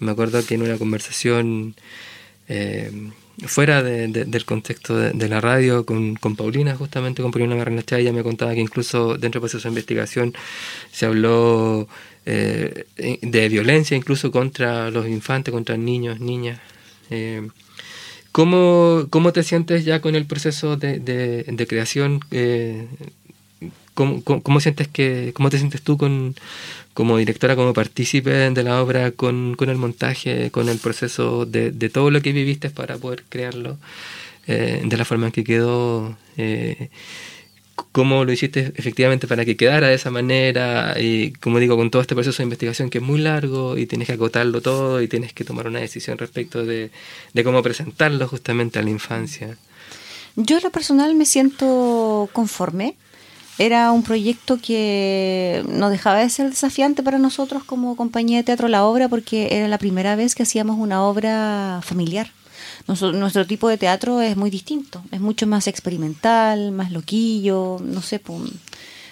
[0.00, 1.74] Me acuerdo que en una conversación
[2.48, 2.90] eh,
[3.46, 7.98] fuera de- de- del contexto de, la radio con, con Paulina, justamente con Paulina Barrenechea,
[7.98, 10.34] ella me contaba que incluso dentro del proceso de investigación
[10.92, 11.88] se habló
[12.26, 16.58] de violencia incluso contra los infantes, contra niños, niñas.
[18.34, 22.20] ¿Cómo, ¿Cómo te sientes ya con el proceso de, de- de creación?
[22.32, 22.88] Eh,
[23.94, 26.34] ¿cómo, cómo, cómo sientes que, ¿Cómo te sientes tú con,
[26.94, 31.70] como directora, como partícipe de la obra, con, con el montaje, con el proceso de,
[31.72, 33.78] de todo lo que viviste para poder crearlo
[34.48, 36.16] eh, de la forma en que quedó?
[36.36, 36.90] Eh,
[37.92, 40.96] ¿Cómo lo hiciste efectivamente para que quedara de esa manera?
[41.00, 44.06] Y como digo, con todo este proceso de investigación que es muy largo y tienes
[44.06, 46.90] que acotarlo todo y tienes que tomar una decisión respecto de,
[47.32, 49.56] de cómo presentarlo justamente a la infancia.
[50.36, 52.96] Yo en lo personal me siento conforme.
[53.58, 58.66] Era un proyecto que no dejaba de ser desafiante para nosotros como compañía de teatro
[58.66, 62.32] La Obra porque era la primera vez que hacíamos una obra familiar.
[62.86, 68.20] Nuestro tipo de teatro es muy distinto, es mucho más experimental, más loquillo, no sé,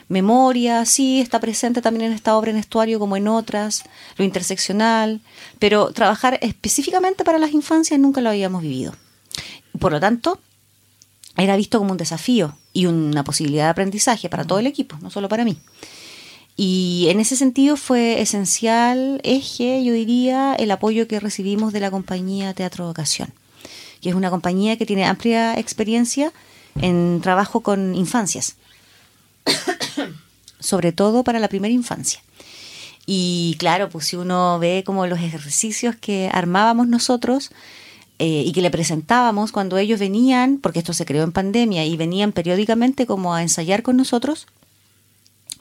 [0.09, 3.85] memoria, sí, está presente también en esta obra en estuario como en otras,
[4.19, 5.21] lo interseccional,
[5.59, 8.95] pero trabajar específicamente para las infancias nunca lo habíamos vivido.
[9.79, 10.39] Por lo tanto,
[11.37, 15.11] era visto como un desafío y una posibilidad de aprendizaje para todo el equipo, no
[15.11, 15.57] solo para mí.
[16.57, 21.91] Y en ese sentido fue esencial, eje, yo diría, el apoyo que recibimos de la
[21.91, 23.33] compañía Teatro Ocasión,
[24.03, 26.33] que es una compañía que tiene amplia experiencia
[26.81, 28.57] en trabajo con infancias,
[30.61, 32.21] sobre todo para la primera infancia.
[33.07, 37.51] Y claro, pues si uno ve como los ejercicios que armábamos nosotros
[38.19, 41.97] eh, y que le presentábamos cuando ellos venían, porque esto se creó en pandemia, y
[41.97, 44.47] venían periódicamente como a ensayar con nosotros,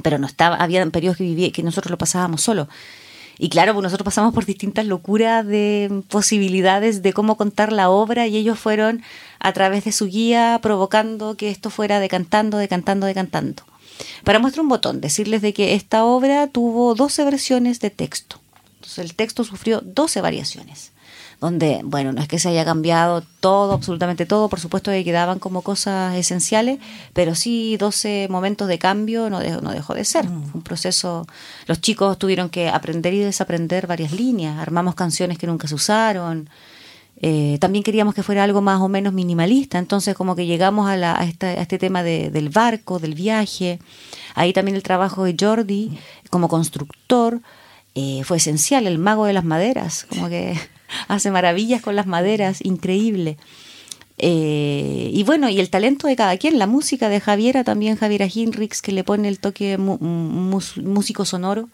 [0.04, 2.68] pero no estaba, había periodos que, viví- que nosotros lo pasábamos solo.
[3.38, 8.28] Y claro, pues nosotros pasamos por distintas locuras de posibilidades de cómo contar la obra
[8.28, 9.02] y ellos fueron
[9.40, 13.64] a través de su guía provocando que esto fuera decantando, decantando, decantando.
[14.24, 18.40] Para muestra un botón, decirles de que esta obra tuvo 12 versiones de texto.
[18.76, 20.91] Entonces el texto sufrió 12 variaciones
[21.42, 25.40] donde, bueno, no es que se haya cambiado todo, absolutamente todo, por supuesto que quedaban
[25.40, 26.80] como cosas esenciales,
[27.14, 30.26] pero sí 12 momentos de cambio no dejó, no dejó de ser.
[30.28, 31.26] Fue un proceso,
[31.66, 36.48] los chicos tuvieron que aprender y desaprender varias líneas, armamos canciones que nunca se usaron,
[37.24, 40.96] eh, también queríamos que fuera algo más o menos minimalista, entonces como que llegamos a,
[40.96, 43.80] la- a esta- a este tema de- del barco, del viaje,
[44.36, 45.98] ahí también el trabajo de Jordi
[46.30, 47.42] como constructor
[47.96, 50.58] eh, fue esencial, el mago de las maderas, como que
[51.08, 53.38] hace maravillas con las maderas, increíble.
[54.24, 58.28] Eh, y bueno, y el talento de cada quien, la música de Javiera, también Javiera
[58.32, 61.70] Hinrichs, que le pone el toque músico sonoro,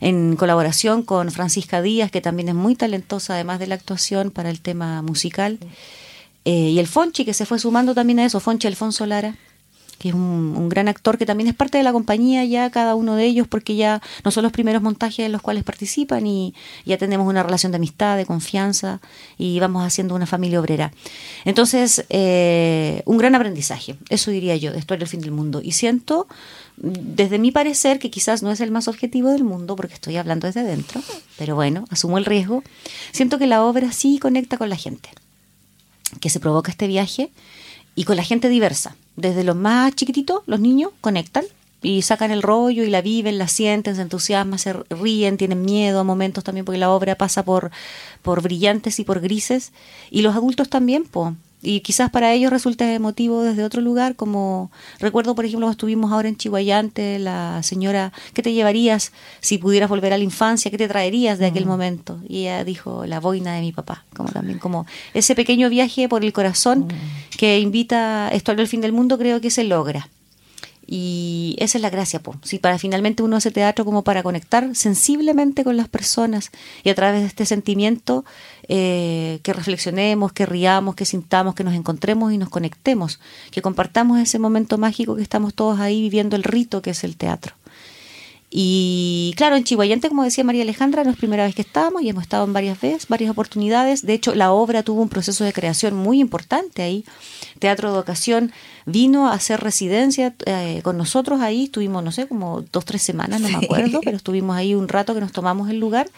[0.00, 4.50] en colaboración con Francisca Díaz, que también es muy talentosa, además de la actuación, para
[4.50, 5.58] el tema musical.
[6.44, 9.36] Eh, y el Fonchi, que se fue sumando también a eso, Fonchi Alfonso Lara,
[9.98, 13.14] que es un, gran actor que también es parte de la compañía ya, cada uno
[13.14, 16.54] de ellos, porque ya no son los primeros montajes en los cuales participan y
[16.84, 19.00] ya tenemos una relación de amistad, de confianza
[19.38, 20.92] y vamos haciendo una familia obrera.
[21.44, 25.60] Entonces, eh, un gran aprendizaje, eso diría yo, de Historia del Fin del Mundo.
[25.62, 26.26] Y siento,
[26.76, 30.46] desde mi parecer, que quizás no es el más objetivo del mundo, porque estoy hablando
[30.46, 31.00] desde dentro,
[31.38, 32.62] pero bueno, asumo el riesgo,
[33.12, 35.08] siento que la obra sí conecta con la gente
[36.20, 37.30] que se provoca este viaje
[37.94, 38.96] y con la gente diversa.
[39.16, 41.44] Desde los más chiquititos, los niños conectan
[41.82, 46.00] y sacan el rollo y la viven, la sienten, se entusiasman, se ríen, tienen miedo
[46.00, 47.70] a momentos también porque la obra pasa por,
[48.22, 49.72] por brillantes y por grises
[50.10, 51.34] y los adultos también, po.
[51.62, 56.28] Y quizás para ellos resulte emotivo desde otro lugar, como recuerdo, por ejemplo, estuvimos ahora
[56.28, 60.70] en Chihuayante, la señora, ¿qué te llevarías si pudieras volver a la infancia?
[60.70, 62.20] ¿Qué te traerías de aquel momento?
[62.28, 66.24] Y ella dijo, la boina de mi papá, como también como ese pequeño viaje por
[66.24, 66.88] el corazón
[67.36, 70.08] que invita esto al fin del mundo, creo que se logra.
[70.86, 72.36] Y esa es la gracia, po.
[72.42, 76.52] Si para finalmente uno hace teatro como para conectar sensiblemente con las personas
[76.84, 78.24] y a través de este sentimiento
[78.68, 84.18] eh, que reflexionemos, que riamos, que sintamos, que nos encontremos y nos conectemos, que compartamos
[84.18, 87.54] ese momento mágico que estamos todos ahí viviendo el rito que es el teatro.
[88.48, 92.08] Y claro, en Chihuayante, como decía María Alejandra, no es primera vez que estamos y
[92.08, 94.06] hemos estado en varias veces, varias oportunidades.
[94.06, 97.04] De hecho, la obra tuvo un proceso de creación muy importante ahí.
[97.58, 98.52] Teatro de Ocasión
[98.84, 101.64] vino a hacer residencia eh, con nosotros ahí.
[101.64, 105.12] Estuvimos, no sé, como dos, tres semanas, no me acuerdo, pero estuvimos ahí un rato
[105.12, 106.08] que nos tomamos el lugar.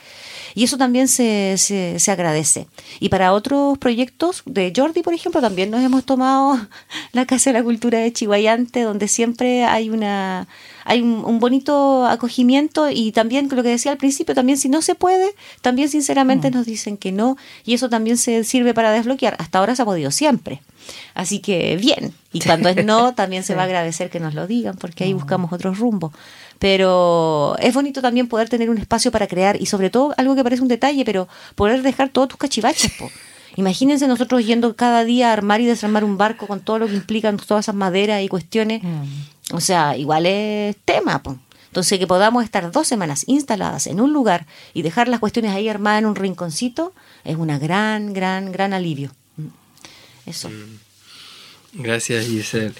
[0.55, 2.67] Y eso también se, se, se agradece.
[3.01, 6.59] Y para otros proyectos de Jordi, por ejemplo, también nos hemos tomado
[7.13, 10.47] la Casa de la Cultura de Chihuayante, donde siempre hay una
[10.89, 14.81] hay un, un bonito acogimiento y también lo que decía al principio, también si no
[14.81, 17.37] se puede, también sinceramente nos dicen que no
[17.67, 19.37] y eso también se sirve para desbloquear.
[19.39, 20.63] Hasta ahora se ha podido siempre.
[21.15, 22.15] Así que bien.
[22.33, 25.13] Y cuando es no, también se va a agradecer que nos lo digan, porque ahí
[25.13, 26.13] buscamos otros rumbos.
[26.59, 30.43] Pero es bonito también poder tener un espacio para crear y sobre todo algo que
[30.43, 32.93] parece un detalle, pero poder dejar todos tus cachivaches.
[32.99, 33.11] Po.
[33.57, 36.95] Imagínense nosotros yendo cada día a armar y desarmar un barco con todo lo que
[36.95, 38.83] implican todas esas maderas y cuestiones.
[39.53, 41.23] O sea, igual es tema.
[41.23, 41.39] Po.
[41.67, 45.69] Entonces, que podamos estar dos semanas instaladas en un lugar y dejar las cuestiones ahí
[45.69, 46.93] armadas en un rinconcito
[47.25, 49.13] es una gran, gran, gran alivio.
[50.27, 50.51] Eso.
[51.73, 52.73] Gracias, Giselle.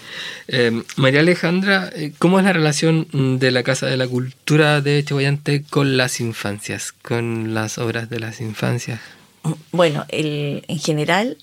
[0.47, 4.81] Eh, María Alejandra, eh, ¿cómo es la relación mm, de la Casa de la Cultura
[4.81, 8.99] de Chihuayante con las infancias, con las obras de las infancias?
[9.71, 11.37] Bueno, el, en general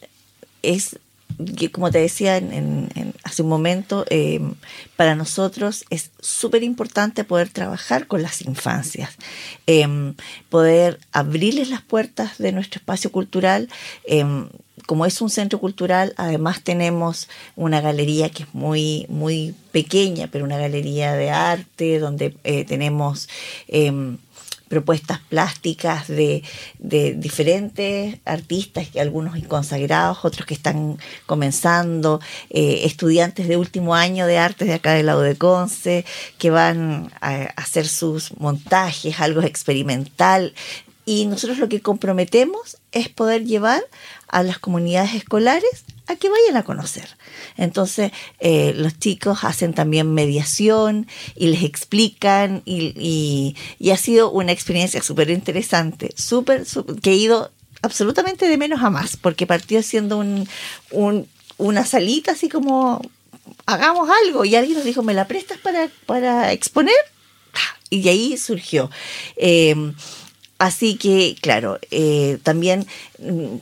[0.63, 0.99] es,
[1.73, 4.41] como te decía en, en- hace un momento, eh,
[4.97, 9.17] para nosotros es súper importante poder trabajar con las infancias,
[9.67, 9.87] eh,
[10.49, 13.69] poder abrirles las puertas de nuestro espacio cultural.
[14.05, 14.25] eh,
[14.87, 20.45] como es un centro cultural, además tenemos una galería que es muy, muy pequeña, pero
[20.45, 22.31] una galería de arte donde
[22.69, 23.29] tenemos...
[24.69, 26.43] propuestas plásticas de,
[26.79, 34.39] diferentes artistas, que algunos consagrados, otros que están comenzando, eh, estudiantes de último año de
[34.39, 36.05] artes de acá del lado de Conce,
[36.39, 40.55] que van a hacer sus montajes, algo experimental.
[41.05, 43.83] Y nosotros lo que comprometemos es poder llevar
[44.29, 47.09] a las comunidades escolares a que vayan a conocer.
[47.57, 53.55] Entonces, eh, los chicos hacen también mediación y les explican y,
[53.93, 56.65] ha sido una experiencia súper interesante, súper,
[57.03, 57.51] que he ido
[57.83, 60.49] absolutamente de menos a más, porque partió siendo un,
[60.91, 61.27] un-
[61.59, 63.01] una salita así como,
[63.65, 66.95] hagamos algo, y alguien nos dijo, ¿me la prestas para, para exponer?
[67.89, 68.91] Y de ahí surgió.
[69.37, 69.75] Eh,
[70.59, 72.87] Así que, claro, eh, también
[73.19, 73.57] mm,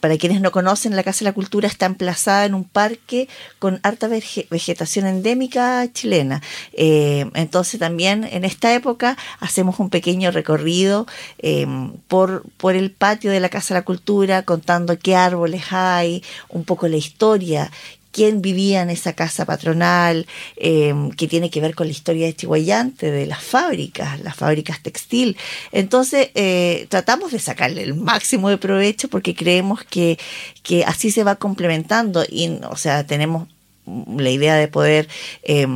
[0.00, 3.28] para quienes no conocen, la Casa de la Cultura está emplazada en un parque
[3.58, 6.42] con harta vege- vegetación endémica chilena.
[6.74, 11.06] Eh, entonces también en esta época hacemos un pequeño recorrido
[11.38, 11.66] eh,
[12.08, 16.64] por, por el patio de la Casa de la Cultura, contando qué árboles hay, un
[16.64, 17.70] poco la historia
[18.14, 22.36] quién vivía en esa casa patronal, eh, que tiene que ver con la historia de
[22.36, 25.36] Chihuayante, de las fábricas, las fábricas textil.
[25.72, 30.16] Entonces, eh, tratamos de sacarle el máximo de provecho porque creemos que,
[30.62, 33.48] que así se va complementando y, o sea, tenemos
[33.86, 35.08] la idea de poder
[35.42, 35.66] eh,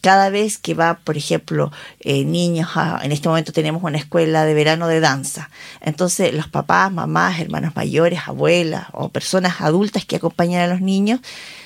[0.00, 4.44] cada vez que va, por ejemplo, eh, niños, a- en este momento tenemos una escuela
[4.44, 5.48] de verano de danza.
[5.80, 11.20] Entonces los papás, mamás, hermanos mayores, abuelas o personas adultas que acompañan a los niños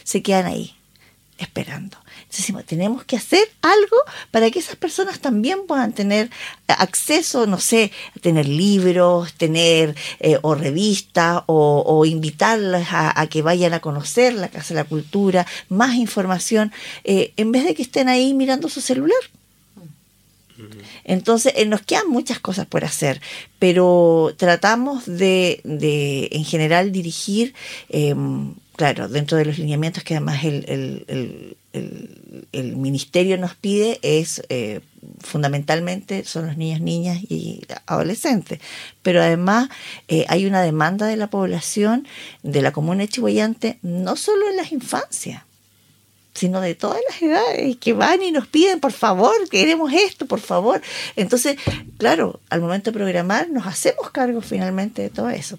[0.05, 0.75] se quedan ahí
[1.39, 1.97] esperando.
[2.27, 3.97] Entonces decimos, tenemos que hacer algo
[4.33, 6.29] para que esas personas también puedan tener
[6.67, 13.29] acceso, no sé, a tener libros, tener eh, o revistas o, o invitarlas a, a
[13.29, 16.73] que vayan a conocer la Casa de la Cultura, más información,
[17.05, 19.23] eh, en vez de que estén ahí mirando su celular.
[21.05, 23.21] Entonces, eh, nos quedan muchas cosas por hacer,
[23.59, 27.55] pero tratamos de, de en general, dirigir,
[27.89, 28.15] eh,
[28.77, 31.05] claro, dentro de los lineamientos que además el, el-
[31.73, 34.81] el- el- ministerio nos pide, es eh,
[35.21, 38.61] fundamentalmente son los niños, niñas y adolescentes.
[39.03, 39.69] Pero además
[40.09, 42.07] eh, hay una demanda de la población,
[42.43, 45.43] de la comuna Chihuayante, no solo en las infancias,
[46.35, 50.41] sino de todas las edades que van y nos piden, por favor, queremos esto, por
[50.41, 50.83] favor.
[51.17, 51.57] Entonces,
[51.99, 55.59] claro, al momento de programar nos hacemos cargo finalmente de todo eso.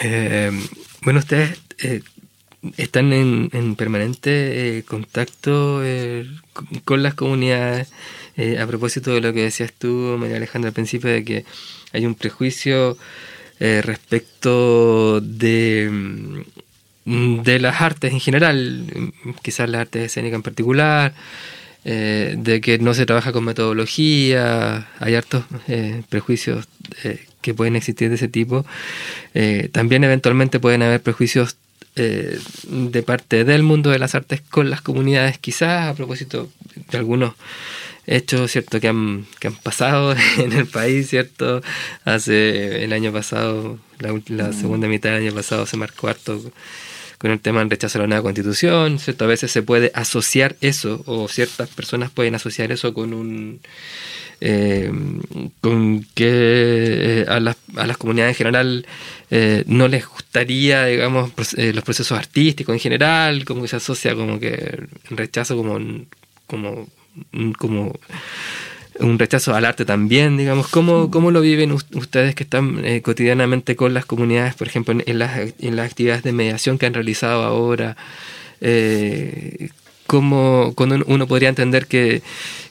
[0.00, 0.50] Eh,
[1.02, 2.02] bueno, ustedes eh,
[2.76, 6.26] están en, en permanente eh, contacto eh,
[6.84, 7.92] con, las comunidades.
[8.36, 11.44] eh, a propósito de lo que decías tú, María Alejandra, al principio, de que
[11.92, 12.96] hay un prejuicio
[13.82, 15.88] respecto de,
[17.04, 21.12] mm, de las artes en general, quizás las artes escénicas en particular,
[21.84, 26.68] eh, de que no se trabaja con metodología, hay hartos eh, prejuicios
[27.04, 28.66] eh, que pueden existir de ese tipo.
[29.72, 31.56] También eventualmente pueden haber prejuicios
[31.94, 36.50] de parte del mundo de las artes con las comunidades, quizás a propósito
[36.90, 37.34] de algunos
[38.06, 41.62] hechos cierto que han, que han pasado en el país cierto
[42.04, 46.42] hace el año pasado la, la segunda mitad del año pasado se marcó harto
[47.20, 49.24] con el tema del rechazo a la nueva constitución, ¿cierto?
[49.26, 53.60] A veces se puede asociar eso, o ciertas personas pueden asociar eso con un...
[54.40, 54.90] eh,
[55.60, 56.30] con que
[57.20, 58.86] eh, a, las, a las comunidades en general
[59.30, 64.14] eh, no les gustaría, digamos, eh, los procesos artísticos en general, como que se asocia
[64.14, 65.78] como que rechazo como,
[66.46, 66.88] como,
[67.58, 67.92] como
[69.00, 70.68] un rechazo al arte también, digamos.
[70.68, 74.92] ¿Cómo, cómo lo viven us- ustedes que están eh, cotidianamente con las comunidades, por ejemplo,
[74.92, 77.96] en, en las, en las actividades de mediación que han realizado ahora?
[78.60, 79.70] Eh,
[80.06, 82.22] ¿Cómo cuando uno- podría entender que,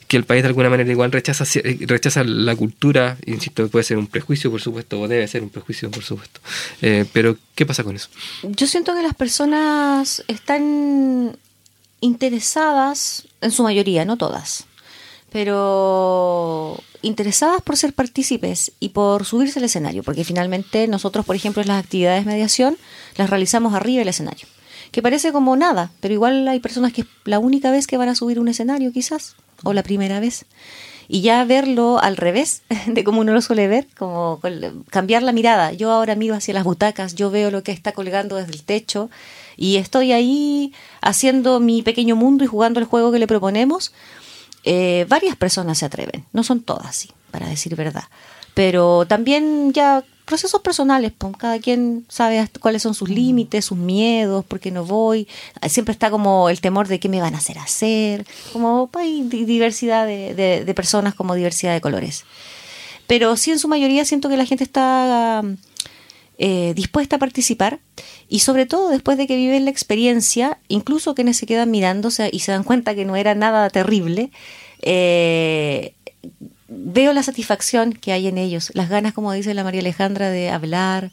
[0.09, 1.45] que el país de alguna manera igual rechaza,
[1.87, 3.17] rechaza la cultura?
[3.25, 6.41] Insisto, puede ser un prejuicio, por supuesto, o debe ser un prejuicio, por supuesto.
[6.81, 8.09] Eh, pero, ¿qué pasa con eso?
[8.43, 11.37] Yo siento que las personas están
[12.01, 14.65] interesadas, en su mayoría, no todas,
[15.31, 21.63] pero interesadas por ser partícipes y por subirse al escenario, porque finalmente nosotros, por ejemplo,
[21.63, 22.77] las actividades de mediación
[23.15, 24.47] las realizamos arriba del escenario,
[24.91, 28.09] que parece como nada, pero igual hay personas que es la única vez que van
[28.09, 30.45] a subir un escenario quizás, o la primera vez.
[31.11, 34.39] Y ya verlo al revés de como uno lo suele ver, como
[34.91, 35.73] cambiar la mirada.
[35.73, 39.09] Yo ahora miro hacia las butacas, yo veo lo que está colgando desde el techo
[39.57, 40.71] y estoy ahí
[41.01, 43.91] haciendo mi pequeño mundo y jugando el juego que le proponemos.
[44.63, 48.03] Eh, varias personas se atreven, no son todas, sí, para decir verdad.
[48.53, 54.45] Pero también ya procesos personales, pues, cada quien sabe cuáles son sus límites, sus miedos,
[54.45, 55.27] por qué no voy.
[55.67, 59.23] Siempre está como el temor de qué me van a hacer hacer, como pues, hay
[59.23, 62.25] di- diversidad de, de- de personas, como diversidad de colores.
[63.07, 65.41] Pero sí, en su mayoría siento que la gente está
[66.41, 67.79] eh, dispuesta a participar
[68.29, 72.39] y sobre todo después de que viven la experiencia, incluso quienes se quedan mirándose y
[72.39, 74.31] se dan cuenta que no era nada terrible,
[74.81, 75.95] eh,
[76.69, 80.49] veo la satisfacción que hay en ellos, las ganas, como dice la María Alejandra, de
[80.49, 81.11] hablar,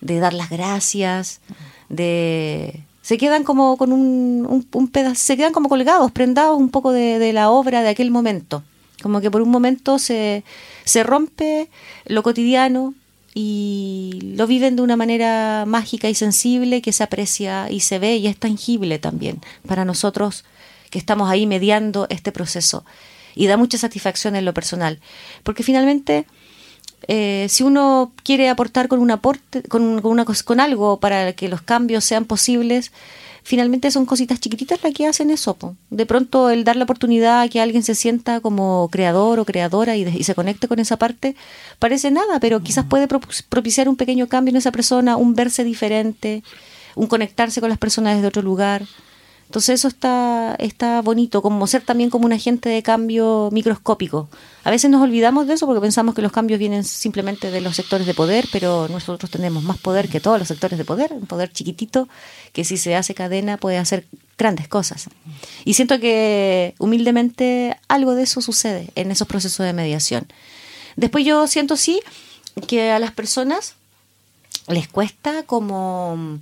[0.00, 1.42] de dar las gracias,
[1.90, 7.18] de se quedan como con un, pedazo, se quedan como colgados, prendados un poco de,
[7.18, 8.62] de la obra de aquel momento.
[9.02, 10.42] Como que por un momento se,
[10.86, 11.68] se rompe
[12.06, 12.94] lo cotidiano
[13.34, 18.16] y lo viven de una manera mágica y sensible que se aprecia y se ve
[18.16, 20.44] y es tangible también para nosotros
[20.90, 22.84] que estamos ahí mediando este proceso.
[23.34, 25.00] Y da mucha satisfacción en lo personal.
[25.42, 26.24] Porque finalmente
[27.08, 31.48] eh, si uno quiere aportar con un aporte, con, con una, con algo para que
[31.48, 32.92] los cambios sean posibles,
[33.44, 35.54] finalmente son cositas chiquititas las que hacen eso.
[35.54, 35.76] po.
[35.90, 39.94] De pronto el dar la oportunidad a que alguien se sienta como creador o creadora
[39.96, 41.36] y, y se conecte con esa parte,
[41.78, 45.62] parece nada, pero quizás puede pro- propiciar un pequeño cambio en esa persona, un verse
[45.62, 46.42] diferente,
[46.96, 48.82] un conectarse con las personas desde otro lugar.
[49.54, 54.28] Entonces eso está, está bonito, como ser también como un agente de cambio microscópico.
[54.64, 57.76] A veces nos olvidamos de eso porque pensamos que los cambios vienen simplemente de los
[57.76, 61.26] sectores de poder, pero nosotros tenemos más poder que todos los sectores de poder, un
[61.26, 62.08] poder chiquitito
[62.52, 65.06] que si se hace cadena puede hacer grandes cosas.
[65.64, 70.26] Y siento que humildemente algo de eso sucede en esos procesos de mediación.
[70.96, 72.00] Después yo siento sí
[72.66, 73.74] que a las personas
[74.66, 76.40] les cuesta como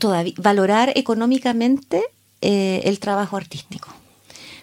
[0.00, 2.02] todavía valorar económicamente
[2.40, 3.88] eh, el trabajo artístico.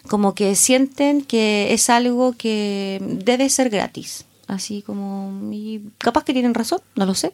[0.09, 4.25] Como que sienten que es algo que debe ser gratis.
[4.47, 7.33] Así como, y capaz que tienen razón, no lo sé.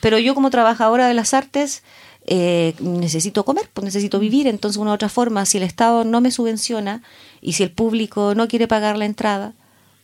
[0.00, 1.82] Pero yo como trabajadora de las artes
[2.26, 4.46] eh, necesito comer, pues necesito vivir.
[4.46, 7.02] Entonces, una u otra forma, si el Estado no me subvenciona
[7.40, 9.54] y si el público no quiere pagar la entrada,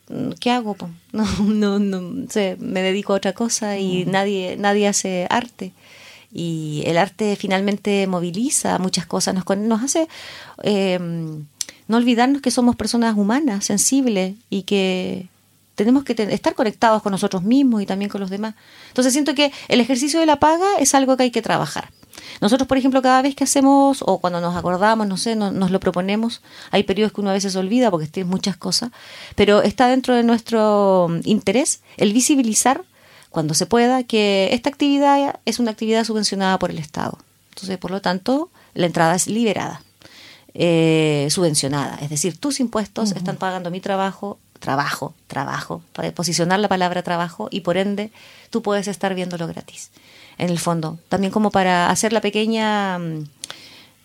[0.09, 0.75] mm, ¿qué hago?
[1.13, 1.25] No,
[1.79, 5.73] no, no sé, me dedico a otra cosa y nadie, nadie hace arte
[6.31, 10.07] y el arte finalmente moviliza muchas cosas, nos, nos hace
[10.63, 10.99] eh,
[11.87, 15.27] no olvidarnos que somos personas humanas, sensibles y que
[15.75, 18.53] tenemos que estar conectados con nosotros mismos y también con los demás.
[18.89, 21.89] Entonces siento que el ejercicio de la paga es algo que hay que trabajar.
[22.41, 25.71] Nosotros, por ejemplo, cada vez que hacemos o cuando nos acordamos, no sé, no- nos
[25.71, 28.91] lo proponemos, hay periodos que uno a veces olvida porque tiene muchas cosas,
[29.35, 32.83] pero está dentro de nuestro interés el visibilizar
[33.29, 37.17] cuando se pueda que esta actividad es una actividad subvencionada por el Estado.
[37.49, 39.81] Entonces, por lo tanto, la entrada es liberada,
[40.53, 41.97] eh, subvencionada.
[42.01, 47.47] Es decir, tus impuestos están pagando mi trabajo, trabajo, trabajo, para posicionar la palabra trabajo
[47.51, 48.11] y por ende
[48.49, 49.91] tú puedes estar viéndolo gratis.
[50.37, 53.25] En el fondo, también como para hacer la pequeña mm,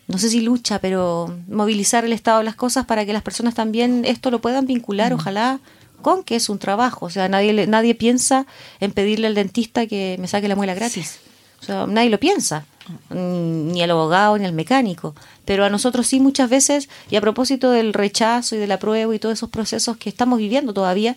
[0.06, 3.54] no sé si lucha, pero movilizar el estado de las cosas para que las personas
[3.54, 5.60] también esto lo puedan vincular, ojalá,
[6.02, 7.06] con que es un trabajo.
[7.06, 8.46] O sea, nadie, nadie piensa
[8.80, 11.20] en pedirle al dentista que me saque la muela gratis.
[11.60, 12.66] O sea, nadie lo piensa,
[13.08, 15.14] mm, ni al abogado ni al mecánico.
[15.44, 19.14] Pero a nosotros sí muchas veces, y a propósito del rechazo y de la prueba
[19.14, 21.16] y todos esos procesos que estamos viviendo todavía,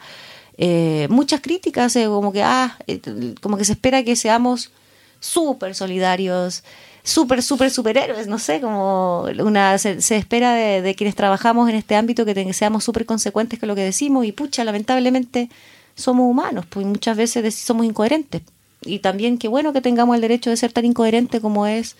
[0.57, 3.01] eh, muchas críticas, eh, como que ah, eh,
[3.41, 4.71] como que se espera que seamos
[5.19, 6.63] súper solidarios,
[7.07, 11.75] súper, súper superhéroes, no sé, como una se, se espera de, de quienes trabajamos en
[11.75, 15.49] este ámbito que te- seamos súper consecuentes con lo que decimos y pucha, lamentablemente
[15.95, 18.41] somos humanos, pues muchas veces somos incoherentes.
[18.81, 21.95] Y también qué bueno que tengamos el derecho de ser tan incoherente como es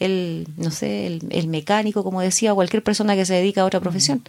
[0.00, 3.64] el, no sé, el, el mecánico, como decía, o cualquier persona que se dedica a
[3.64, 4.22] otra profesión.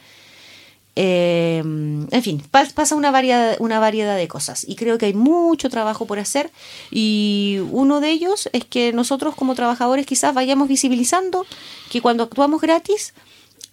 [0.96, 4.66] Eh, en fin, pas- pasa una variedad, una variedad de cosas.
[4.68, 6.52] Y creo que hay mucho trabajo por hacer.
[6.91, 11.46] Y uno de ellos es que nosotros como trabajadores quizás vayamos visibilizando
[11.91, 13.14] que cuando actuamos gratis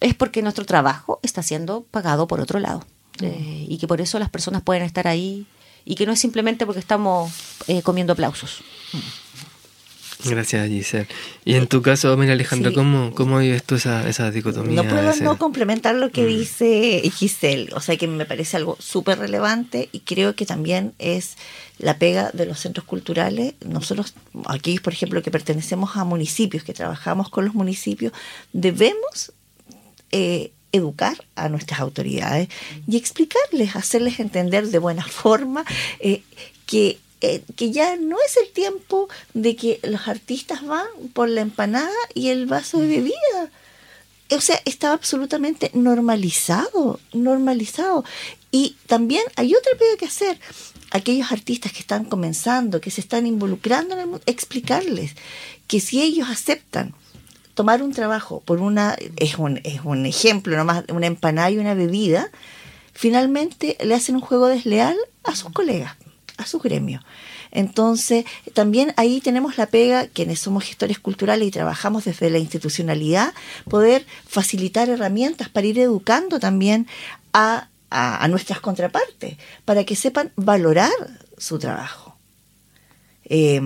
[0.00, 2.84] es porque nuestro trabajo está siendo pagado por otro lado.
[3.20, 5.46] Eh, y que por eso las personas pueden estar ahí
[5.84, 7.30] y que no es simplemente porque estamos
[7.68, 8.62] eh, comiendo aplausos.
[10.24, 11.06] Gracias, Giselle.
[11.44, 12.74] Y en tu caso, María Alejandra, Sí.
[12.74, 14.82] ¿cómo, ¿cómo vives tú esa, esa dicotomía?
[14.82, 16.10] No puedo ese- no complementar lo Mm.
[16.10, 20.92] que dice Giselle, o sea que me parece algo súper relevante y creo que también
[20.98, 21.36] es
[21.78, 23.54] la pega de los centros culturales.
[23.66, 24.14] Nosotros,
[24.46, 28.12] aquellos por ejemplo que pertenecemos a municipios, que trabajamos con los municipios,
[28.52, 29.32] debemos
[30.12, 32.48] eh, educar a nuestras autoridades
[32.86, 35.64] y explicarles, hacerles entender de buena forma
[36.00, 36.22] eh,
[36.66, 41.40] que, eh, que ya no es el tiempo de que los artistas van por la
[41.40, 43.50] empanada y el vaso de bebida.
[44.30, 48.04] O sea, estaba absolutamente normalizado, normalizado.
[48.50, 50.38] Y también hay otra pega que hacer.
[50.90, 55.14] Aquellos artistas que están comenzando, que se están involucrando en el mundo, explicarles
[55.66, 56.94] que si ellos aceptan
[57.54, 61.74] tomar un trabajo por una, es un, es un ejemplo nomás, una empanada y una
[61.74, 62.30] bebida,
[62.92, 65.96] finalmente le hacen un juego desleal a sus colegas,
[66.46, 67.02] sus gremios.
[67.52, 68.24] Entonces,
[68.54, 73.34] también ahí tenemos la pega, quienes somos gestores culturales y trabajamos desde la institucionalidad,
[73.68, 76.86] poder facilitar herramientas para ir educando también
[77.34, 79.36] a, a, nuestras contrapartes,
[79.66, 80.90] para que sepan valorar
[81.36, 82.16] su trabajo.
[83.26, 83.60] Eh,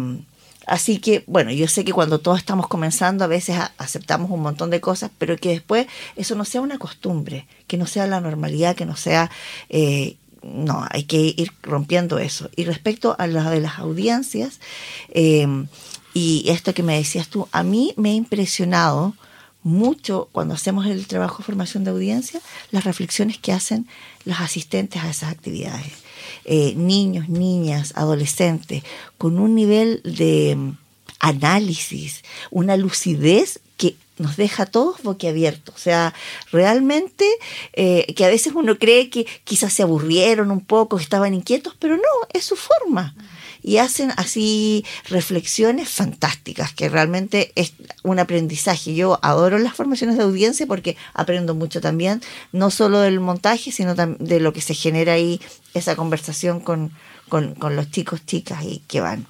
[0.66, 4.70] así que, bueno, yo sé que cuando todos estamos comenzando a veces aceptamos un montón
[4.70, 8.74] de cosas, pero que después eso no sea una costumbre, que no sea la normalidad,
[8.74, 9.30] que no sea...
[9.68, 10.16] eh,
[10.54, 12.50] no, hay que ir rompiendo eso.
[12.56, 14.60] Y respecto a lo de las audiencias,
[15.10, 15.46] eh,
[16.14, 19.14] y esto que me decías tú, a mí me ha impresionado
[19.62, 22.40] mucho cuando hacemos el trabajo de formación de audiencia,
[22.70, 23.88] las reflexiones que hacen
[24.24, 25.92] los asistentes a esas actividades.
[26.44, 28.84] Eh, niños, niñas, adolescentes,
[29.18, 30.78] con un nivel de mm,
[31.18, 33.60] análisis, una lucidez
[34.18, 35.74] nos deja a todos boquiabiertos.
[35.74, 36.14] O sea,
[36.52, 37.28] realmente
[37.72, 41.96] eh, que a veces uno cree que quizás se aburrieron un poco, estaban inquietos, pero
[41.96, 42.02] no,
[42.32, 43.14] es su forma.
[43.62, 47.72] Y hacen así reflexiones fantásticas, que realmente es
[48.04, 48.94] un aprendizaje.
[48.94, 53.94] Yo adoro las formaciones de audiencia porque aprendo mucho también, no solo del montaje, sino
[53.94, 55.40] de lo que se genera ahí,
[55.74, 56.92] esa conversación con,
[57.28, 59.26] con, con los chicos, chicas y que van.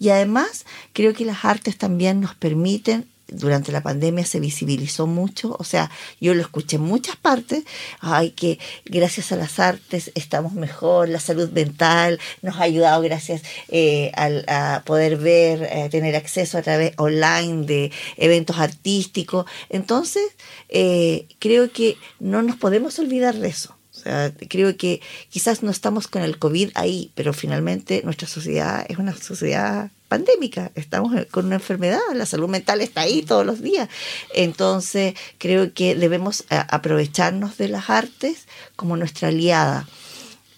[0.00, 5.56] Y además, creo que las artes también nos permiten durante la pandemia se visibilizó mucho,
[5.58, 7.64] o sea, yo lo escuché en muchas partes,
[8.00, 13.42] ay, que gracias a las artes estamos mejor, la salud mental nos ha ayudado gracias
[13.68, 19.46] eh, al- a poder ver, eh, tener acceso a través online de eventos artísticos.
[19.70, 20.24] Entonces,
[20.68, 23.75] eh, creo que no nos podemos olvidar de eso.
[24.06, 25.00] Sea, creo que
[25.30, 30.70] quizás no estamos con el COVID ahí, pero finalmente nuestra sociedad es una sociedad pandémica,
[30.76, 33.88] estamos con una enfermedad, la salud mental está ahí todos los días.
[34.34, 38.46] Entonces, creo que debemos a- aprovecharnos de las artes
[38.76, 39.88] como nuestra aliada.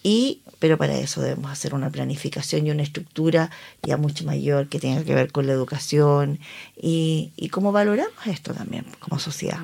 [0.03, 3.51] Y, pero para eso debemos hacer una planificación y una estructura
[3.83, 6.39] ya mucho mayor que tenga que ver con la educación
[6.81, 9.61] y, y cómo valoramos esto también como sociedad.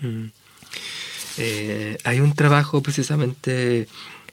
[0.00, 0.26] Mm.
[1.38, 3.86] Eh, hay un trabajo precisamente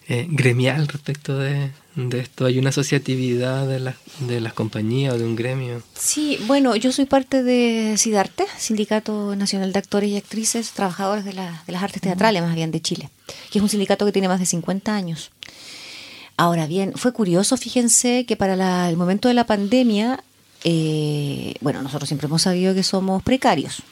[0.07, 2.45] eh, gremial respecto de, de esto.
[2.45, 5.81] Hay una asociatividad de, las de las compañías o de un gremio.
[5.97, 11.33] Sí, bueno, yo soy parte de SIDARTE, Sindicato Nacional de Actores y Actrices, trabajadores de,
[11.33, 13.09] la- de las artes teatrales, más bien de Chile,
[13.51, 15.31] que es un sindicato que tiene más de 50 años.
[16.37, 20.23] Ahora bien, fue curioso, fíjense que para la- el momento de la pandemia,
[20.67, 23.83] eh, bueno, nosotros siempre hemos sabido que somos precarios.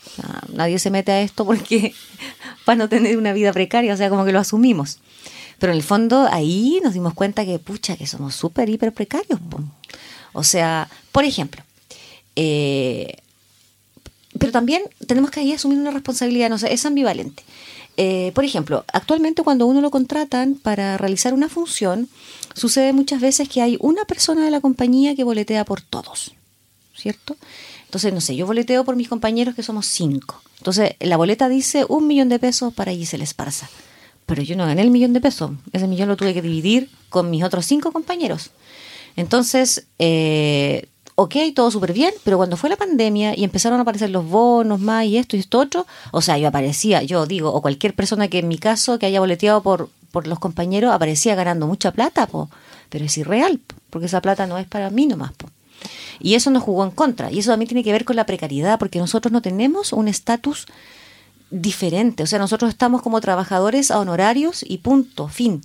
[0.53, 1.93] Nadie se mete a esto porque
[2.65, 4.97] para no tener una vida precaria, o sea, como que lo asumimos.
[5.59, 9.39] Pero en el fondo ahí nos dimos cuenta que, pucha, que somos súper, hiper precarios.
[10.33, 11.61] O sea, por ejemplo,
[12.35, 13.17] eh,
[14.39, 17.43] pero también tenemos que ahí asumir una responsabilidad, no sé, es ambivalente.
[17.97, 22.09] Eh, por ejemplo, actualmente cuando uno lo contratan para realizar una función,
[22.55, 26.33] sucede muchas veces que hay una persona de la compañía que boletea por todos,
[26.95, 27.35] ¿cierto?
[27.85, 30.41] Entonces, no sé, yo boleteo por mis compañeros que somos cinco.
[30.57, 33.69] Entonces, la boleta dice un millón de pesos para Giselle Esparza.
[34.25, 35.51] Pero yo no gané el millón de pesos.
[35.73, 38.51] Ese millón lo tuve que dividir con mis otros cinco compañeros.
[39.15, 44.09] Entonces, eh, ok, todo súper bien, pero cuando fue la pandemia y empezaron a aparecer
[44.09, 47.61] los bonos más y esto y esto otro, o sea, yo aparecía, yo digo, o
[47.61, 51.67] cualquier persona que en mi caso que haya boleteado por, por los compañeros aparecía ganando
[51.67, 52.49] mucha plata, po,
[52.89, 55.33] pero es irreal, po, porque esa plata no es para mí nomás.
[55.33, 55.49] Po.
[56.19, 58.79] Y eso nos jugó en contra, y eso también tiene que ver con la precariedad,
[58.79, 60.65] porque nosotros no tenemos un estatus
[61.49, 65.61] diferente, o sea, nosotros estamos como trabajadores a honorarios y punto, fin.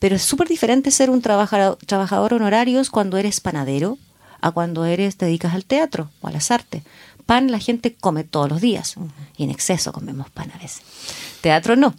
[0.00, 3.98] Pero es súper diferente ser un trabajador, trabajador honorarios cuando eres panadero
[4.40, 6.82] a cuando eres te dedicas al teatro o a las artes.
[7.26, 8.94] Pan la gente come todos los días
[9.36, 10.82] y en exceso comemos pan a veces.
[11.40, 11.94] Teatro no.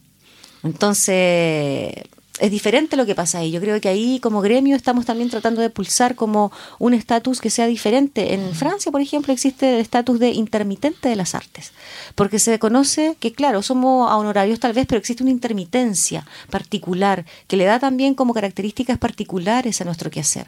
[0.63, 1.93] Entonces
[2.39, 3.51] es diferente lo que pasa ahí.
[3.51, 7.49] Yo creo que ahí como gremio estamos también tratando de pulsar como un estatus que
[7.49, 8.33] sea diferente.
[8.33, 11.71] En Francia, por ejemplo, existe el estatus de intermitente de las artes,
[12.15, 17.25] porque se conoce que, claro, somos a honorarios tal vez, pero existe una intermitencia particular
[17.47, 20.47] que le da también como características particulares a nuestro quehacer.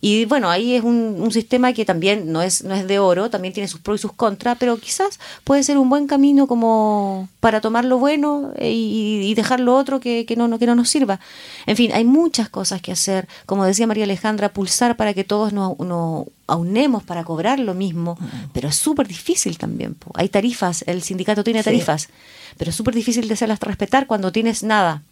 [0.00, 3.30] Y bueno, ahí es un, un, sistema que también no es, no es de oro,
[3.30, 7.28] también tiene sus pros y sus contras, pero quizás puede ser un buen camino como
[7.40, 10.88] para tomar lo bueno y, y dejar lo otro que, que, no, que no nos
[10.88, 11.18] sirva.
[11.66, 15.52] En fin, hay muchas cosas que hacer, como decía María Alejandra, pulsar para que todos
[15.52, 18.16] nos, nos aunemos para cobrar lo mismo,
[18.52, 19.94] pero es súper difícil también.
[19.94, 20.12] Po.
[20.14, 22.08] Hay tarifas, el sindicato tiene tarifas, sí.
[22.56, 25.02] pero es súper difícil de hacerlas respetar cuando tienes nada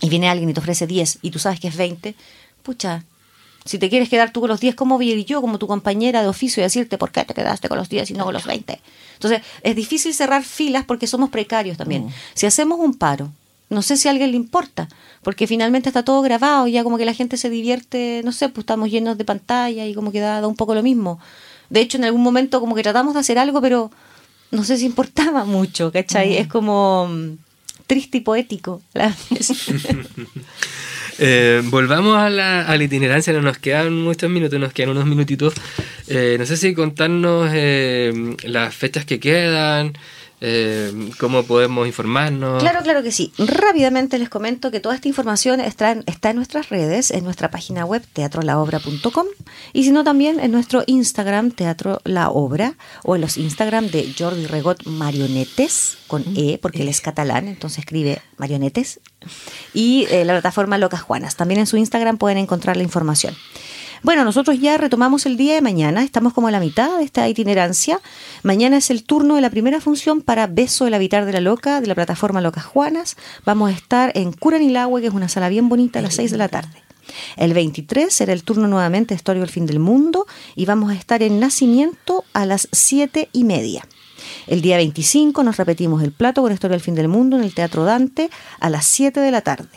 [0.00, 2.16] y viene alguien y te ofrece 10 y tú sabes que es 20,
[2.64, 3.04] pucha,
[3.64, 5.66] si te quieres quedar tú con los 10, ¿cómo voy a ir yo como tu
[5.66, 8.34] compañera de oficio y decirte por qué te quedaste con los 10 y no con
[8.34, 8.80] los 20?
[9.14, 12.06] Entonces, es difícil cerrar filas porque somos precarios también.
[12.06, 12.12] Mm.
[12.34, 13.30] Si hacemos un paro,
[13.68, 14.88] no sé si a alguien le importa,
[15.22, 18.48] porque finalmente está todo grabado y ya como que la gente se divierte, no sé,
[18.48, 21.20] pues estamos llenos de pantalla y como que da, da un poco lo mismo.
[21.68, 23.90] De hecho, en algún momento como que tratamos de hacer algo, pero
[24.50, 26.30] no sé si importaba mucho, ¿cachai?
[26.30, 26.42] Mm.
[26.42, 27.38] Es como mm,
[27.86, 28.82] triste y poético.
[31.18, 35.06] Eh, volvamos a la, a la, itinerancia, no nos quedan muchos minutos, nos quedan unos
[35.06, 35.54] minutitos.
[36.08, 38.12] Eh, no sé si contarnos eh,
[38.44, 39.92] las fechas que quedan,
[40.40, 42.62] eh, cómo podemos informarnos.
[42.62, 43.32] Claro, claro que sí.
[43.38, 47.50] Rápidamente les comento que toda esta información está en, está en nuestras redes, en nuestra
[47.50, 49.26] página web teatrolaobra.com
[49.72, 52.74] y si no también en nuestro Instagram Teatro La Obra
[53.04, 57.80] o en los Instagram de Jordi Regot Marionetes con E porque él es catalán, entonces
[57.80, 59.00] escribe Marionetes
[59.74, 61.36] y eh, la plataforma Locas Juanas.
[61.36, 63.36] También en su Instagram pueden encontrar la información.
[64.02, 67.28] Bueno, nosotros ya retomamos el día de mañana, estamos como a la mitad de esta
[67.28, 68.00] itinerancia.
[68.42, 71.82] Mañana es el turno de la primera función para Beso del Habitar de la Loca,
[71.82, 73.18] de la plataforma Locas Juanas.
[73.44, 76.38] Vamos a estar en Curanilagüe, que es una sala bien bonita, a las 6 de
[76.38, 76.82] la tarde.
[77.36, 80.26] El 23 será el turno nuevamente de Historia del Fin del Mundo
[80.56, 83.86] y vamos a estar en Nacimiento a las 7 y media.
[84.46, 87.52] El día 25 nos repetimos el plato con Historia del Fin del Mundo en el
[87.52, 88.30] Teatro Dante
[88.60, 89.68] a las 7 de la tarde.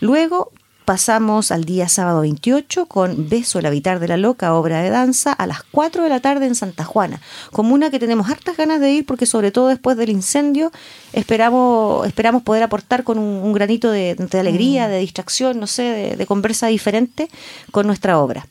[0.00, 0.50] Luego
[0.84, 5.32] pasamos al día sábado 28 con Beso el Habitar de la Loca, obra de danza,
[5.32, 7.20] a las 4 de la tarde en Santa Juana.
[7.52, 10.72] Comuna que tenemos hartas ganas de ir porque sobre todo después del incendio
[11.12, 15.82] esperamos, esperamos poder aportar con un, un granito de, de, alegría, de distracción, no sé,
[15.82, 17.28] de, de conversa diferente
[17.70, 18.46] con nuestra obra.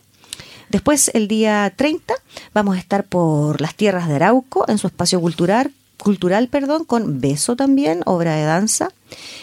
[0.69, 2.15] Después, el día 30,
[2.53, 5.71] vamos a estar por las tierras de Arauco, en su espacio cultural,
[6.03, 8.89] cultural perdón, con Beso también, obra de danza.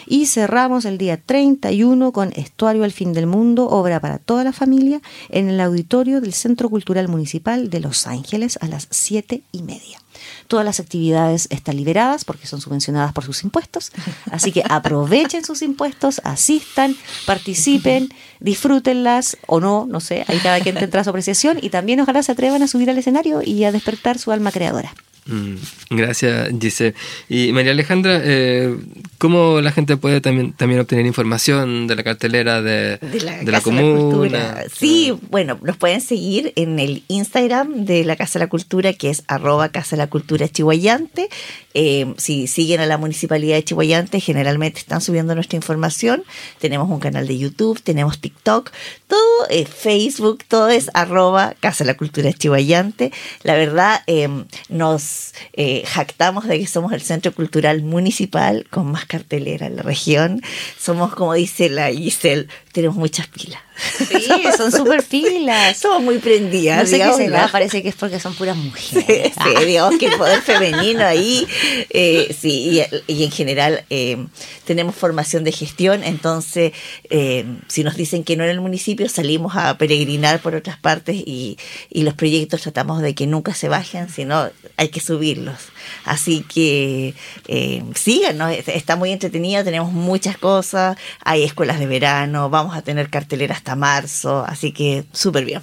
[0.05, 4.51] Y cerramos el día 31 con Estuario al Fin del Mundo, obra para toda la
[4.53, 9.63] familia, en el auditorio del Centro Cultural Municipal de Los Ángeles a las 7 y
[9.63, 9.99] media.
[10.47, 13.91] Todas las actividades están liberadas porque son subvencionadas por sus impuestos,
[14.29, 16.95] así que aprovechen sus impuestos, asistan,
[17.25, 18.09] participen,
[18.39, 22.33] disfrútenlas o no, no sé, ahí cada quien tendrá su apreciación y también ojalá se
[22.33, 24.93] atrevan a subir al escenario y a despertar su alma creadora.
[25.27, 25.55] Mm,
[25.91, 26.95] gracias, Giselle.
[27.29, 28.75] Y María Alejandra, eh,
[29.19, 33.51] ¿cómo la gente puede también, también obtener información de la cartelera de, de la, de
[33.51, 34.29] la comuna?
[34.29, 38.93] La sí, bueno, nos pueden seguir en el Instagram de la Casa de la Cultura,
[38.93, 41.29] que es arroba Casa de la Cultura Chihuayante.
[41.73, 46.23] Eh, si siguen a la Municipalidad de Chihuayante, generalmente están subiendo nuestra información.
[46.59, 48.71] Tenemos un canal de YouTube, tenemos TikTok,
[49.07, 53.11] todo es Facebook, todo es arroba Casa de la Cultura Chihuayante.
[53.43, 54.27] La verdad, eh,
[54.69, 55.10] nos
[55.53, 60.41] eh, jactamos de que somos el centro cultural municipal con más cartelera en la región.
[60.77, 63.61] Somos, como dice la Giselle, tenemos muchas pilas.
[63.97, 65.77] Sí, son súper pilas.
[65.81, 66.79] Somos muy prendidas.
[66.79, 67.51] No sé digamos, qué será, ¿no?
[67.51, 69.33] parece que es porque son puras mujeres.
[69.33, 71.47] Sí, sí, digamos que el poder femenino ahí,
[71.89, 74.25] eh, sí, y, y, en general eh,
[74.65, 76.73] tenemos formación de gestión, entonces
[77.09, 81.15] eh, si nos dicen que no en el municipio, salimos a peregrinar por otras partes
[81.15, 81.57] y,
[81.89, 85.57] y los proyectos tratamos de que nunca se bajen, sino hay que subirlos.
[86.05, 87.13] Así que
[87.95, 93.55] síganos, está muy entretenido, tenemos muchas cosas, hay escuelas de verano, vamos a tener cartelera
[93.55, 95.61] hasta marzo, así que súper bien.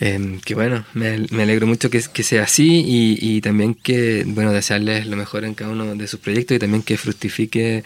[0.00, 4.24] Eh, que bueno, me, me alegro mucho que, que sea así y, y, también que,
[4.26, 7.82] bueno, desearles lo mejor en cada uno de sus proyectos y también que fructifique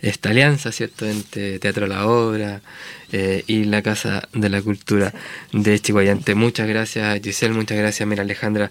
[0.00, 2.62] esta alianza, ¿cierto?, entre Teatro La Obra
[3.12, 5.12] eh, y la Casa de la Cultura
[5.52, 6.34] de Chihuayante.
[6.34, 8.70] Muchas gracias, Giselle, muchas gracias, Mira Alejandra,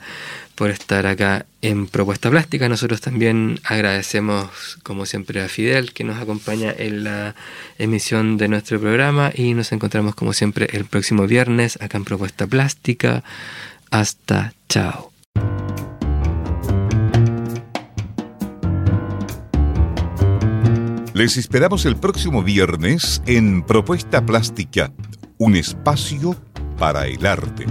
[0.60, 2.68] por estar acá en Propuesta Plástica.
[2.68, 7.34] Nosotros también agradecemos, como siempre, a Fidel, que nos acompaña en la
[7.78, 12.46] emisión de nuestro programa y nos encontramos, como siempre, el próximo viernes acá en Propuesta
[12.46, 13.24] Plástica.
[13.90, 15.14] Hasta chao.
[21.14, 24.92] Les esperamos el próximo viernes en Propuesta Plástica,
[25.38, 26.36] un espacio
[26.78, 27.66] para el arte.